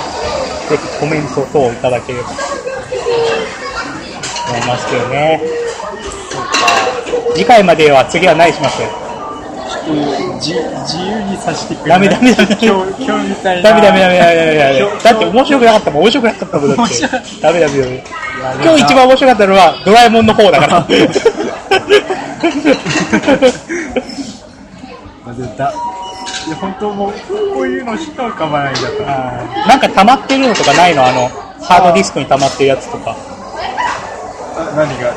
[0.77, 2.29] ひコメント等をいただければ、
[4.49, 5.41] 思いますけどね。
[7.35, 8.81] 次回までは次は何します？
[10.41, 13.69] じ自由にさせてくれダメダメダメ今日、今日みたいな。
[13.69, 16.93] ダメダメダメダメダメダメだって面白くなかったもん、面白くなかったもん、だって。
[17.41, 17.95] ダメダメダメ。
[17.95, 18.01] や
[18.63, 20.85] 今日一番面白かったのは、ドラえもんの方だから。
[25.25, 25.73] まずだ
[26.47, 27.11] いや、本当もう、
[27.53, 29.65] こういうのしか浮かばないんだから。
[29.67, 31.05] なんか溜まってるのとかないの？
[31.05, 31.27] あの、
[31.65, 33.15] ハードディスクに溜まってるやつとか、
[34.55, 35.13] あ何が？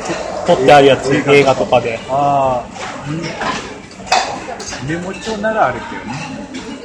[0.47, 2.01] 撮ってあるやつ、映画とかで。
[2.09, 2.65] あ
[3.07, 6.13] あ、んメモ帳ならあるけどね。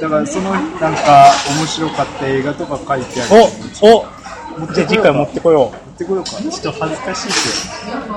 [0.00, 3.30] だから、その、なんか、面白かった映画とか書いてある。
[3.82, 4.06] お、お、
[4.74, 6.30] じゃあ次回持ってこよ持ってこようか。
[6.30, 7.34] ちょっと恥ずかしいけ
[7.96, 8.12] ど。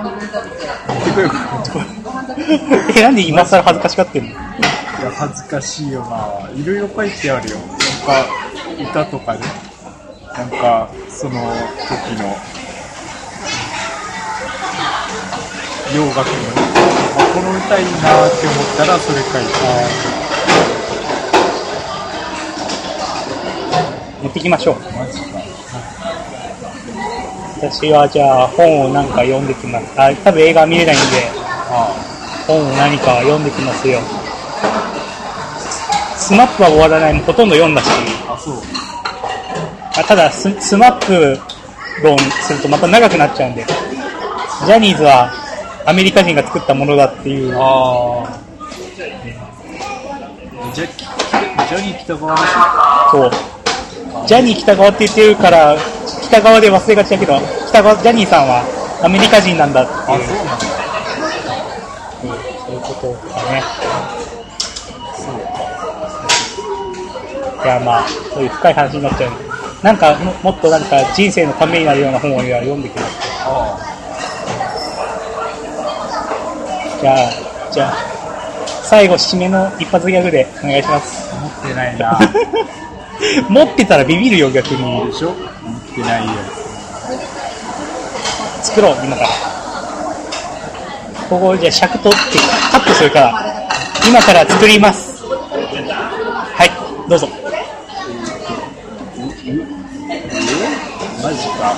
[0.94, 1.36] 持ってこようか。
[1.54, 2.94] 持ってこようう。
[2.98, 4.30] え、なんで今更恥ずかしがってんの？
[4.32, 4.40] いや、
[5.16, 6.50] 恥ずかしいよな。
[6.54, 7.56] いろいろ書いてあるよ。
[7.58, 7.68] なん
[8.06, 8.26] か、
[8.92, 9.40] 歌とかね。
[10.36, 11.40] なんか、その時
[12.20, 12.36] の、
[15.96, 16.30] 洋楽のね。
[17.18, 19.50] あ、この歌いいなって思ったら、それ書いて
[24.22, 24.76] 持ってきましょう。
[24.98, 25.39] マジか。
[27.60, 30.00] 私はじゃあ本をなんか読んできます。
[30.00, 31.06] あ、多分映画見れないんで、
[31.70, 31.94] あ
[32.48, 34.00] 本を何か読んできますよ。
[36.16, 37.88] SMAPは終わらないもほとんど読んだし、
[38.30, 38.56] あ、あ、そう。
[39.98, 41.38] あただス SMAP
[42.02, 45.30] 論するとまた長くなっちゃうんで、ジャニーズは
[45.86, 48.40] アメリカ人が作ったものだっていう、ああ。
[50.74, 52.38] じゃ、きジャニー喜多川
[53.12, 53.32] そう。
[54.26, 55.76] ジャニー北川って言ってるから、
[56.30, 58.64] 北川で忘れがちだけど、北川、ジャニーさんは
[59.04, 60.54] アメリカ人なんだっていう、そうなんだ。
[62.66, 63.64] そういうことかね。
[65.16, 65.34] そう
[67.66, 68.04] いや、まあ、
[68.34, 69.32] そういう深い話になっちゃう
[69.84, 73.18] なんかも、もっとなんか人生のためになるような本を読んできます。
[73.46, 73.78] あ
[77.02, 77.20] じゃあ、
[77.72, 77.94] じゃあ、
[78.84, 81.34] 最後、締めの一発ギャグでお願いします。
[81.34, 82.20] あ、持ってないな。
[83.50, 85.06] 持ってたらビビるよ、逆に。
[85.08, 85.34] でしょ？
[85.92, 86.32] ってないよ。
[88.62, 89.30] 作ろう、今から。
[91.30, 92.40] ここ、じゃあ尺取って、
[92.72, 93.70] カットするから、
[94.08, 95.24] 今から作ります。
[95.26, 97.28] はい、どうぞ。
[101.22, 101.76] マジか。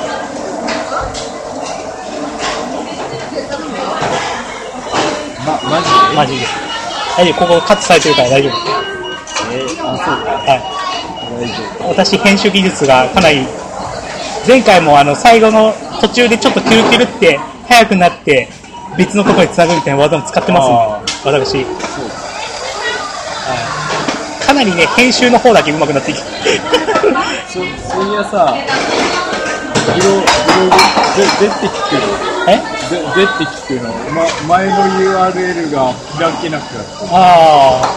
[5.45, 6.45] ま、マジマジで。
[7.17, 8.53] 大丈夫、ここカットされてるから大丈夫。
[9.51, 10.15] えー、あ、そう。
[10.47, 10.81] はい。
[11.39, 13.45] 大丈私、編集技術がかなり、
[14.47, 17.37] 前回もあの、最後の途中でちょっとキュルキュルって
[17.67, 18.47] 速くなって、
[18.97, 21.57] 別のところに繋ぐみたいな技も使ってますあんで、私。
[21.57, 21.65] はい
[24.51, 26.25] かなりね、編集の方だけ上手くなってきて。
[27.47, 27.59] そ
[27.93, 28.53] そういやさ、
[29.95, 30.21] いろいろ、
[31.15, 32.01] ぜ、ぜって聞くの。
[32.51, 32.55] え
[32.89, 33.93] ぜ、ぜって聞くの。
[34.13, 37.09] ま、前の URL が開けなくなってる。
[37.13, 37.87] ああ、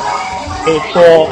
[0.69, 1.29] えっ、と、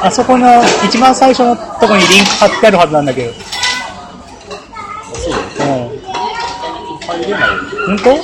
[0.00, 3.32] あそこの一番最初のところにリンク貼ってあるはずなんだけど。
[3.32, 6.00] そううん。
[7.86, 8.16] 本当？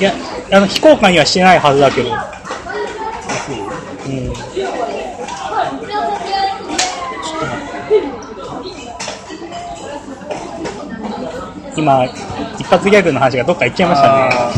[0.00, 0.12] いや、
[0.52, 2.10] あの、非公開にはしてないはずだけど。
[2.10, 2.16] うん。
[11.76, 12.04] 今、
[12.58, 14.28] 一発ギャグの話がどっか行っちゃいましたね。
[14.32, 14.52] あ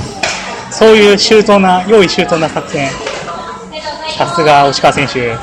[0.70, 2.88] そういう周到な、用意周到な作戦。
[4.16, 5.36] さすが、押川選手。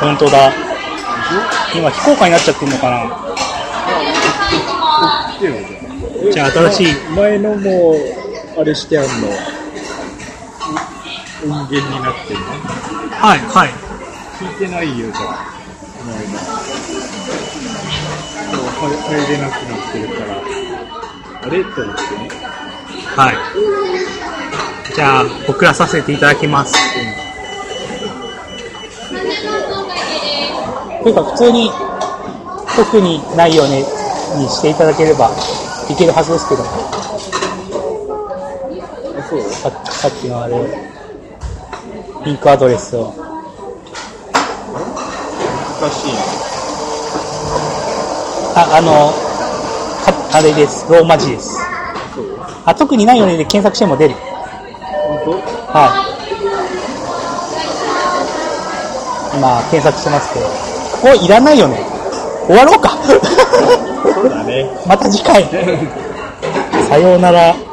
[0.00, 0.52] 本当だ。
[1.74, 3.06] 今、非公開になっちゃってるのかな。
[6.32, 6.50] じゃあ。
[6.50, 6.94] 新しい。
[7.14, 7.92] 前のも
[8.56, 9.10] う、あれしてあんの。
[11.40, 12.46] 音源になってるの？
[13.10, 13.68] はい、はい。
[14.44, 15.46] 聞いてないよ、じゃあ。
[16.04, 16.38] 前の。
[18.78, 20.28] 入入れなくなってるから。
[21.42, 21.64] あれ？
[21.64, 22.30] と思ってね。
[23.16, 23.34] はい。
[24.94, 26.74] じゃあ、送らさせていただきます。
[31.02, 31.70] というか、普通に、
[32.76, 33.84] 特にないよね、
[34.36, 35.30] にしていただければ、
[35.88, 36.66] いけるはずですけど、あ、
[39.28, 40.56] そうささっきのあれ、
[42.24, 43.12] リンクアドレスを。
[45.80, 46.20] 難しいな。
[48.56, 49.12] あ、あの、
[50.04, 50.84] かあれです。
[50.90, 51.58] ローマ字です。
[52.64, 54.14] あ、特にないよねで検索しても出る。
[55.24, 55.40] 本
[55.72, 56.18] はい。
[59.38, 60.77] 今、検索してますけど。
[61.00, 61.78] ここいらないよね。
[62.46, 62.96] 終わろうか。
[64.04, 64.66] 当 そうだね。
[64.86, 65.44] また次回。
[66.88, 67.67] さようなら。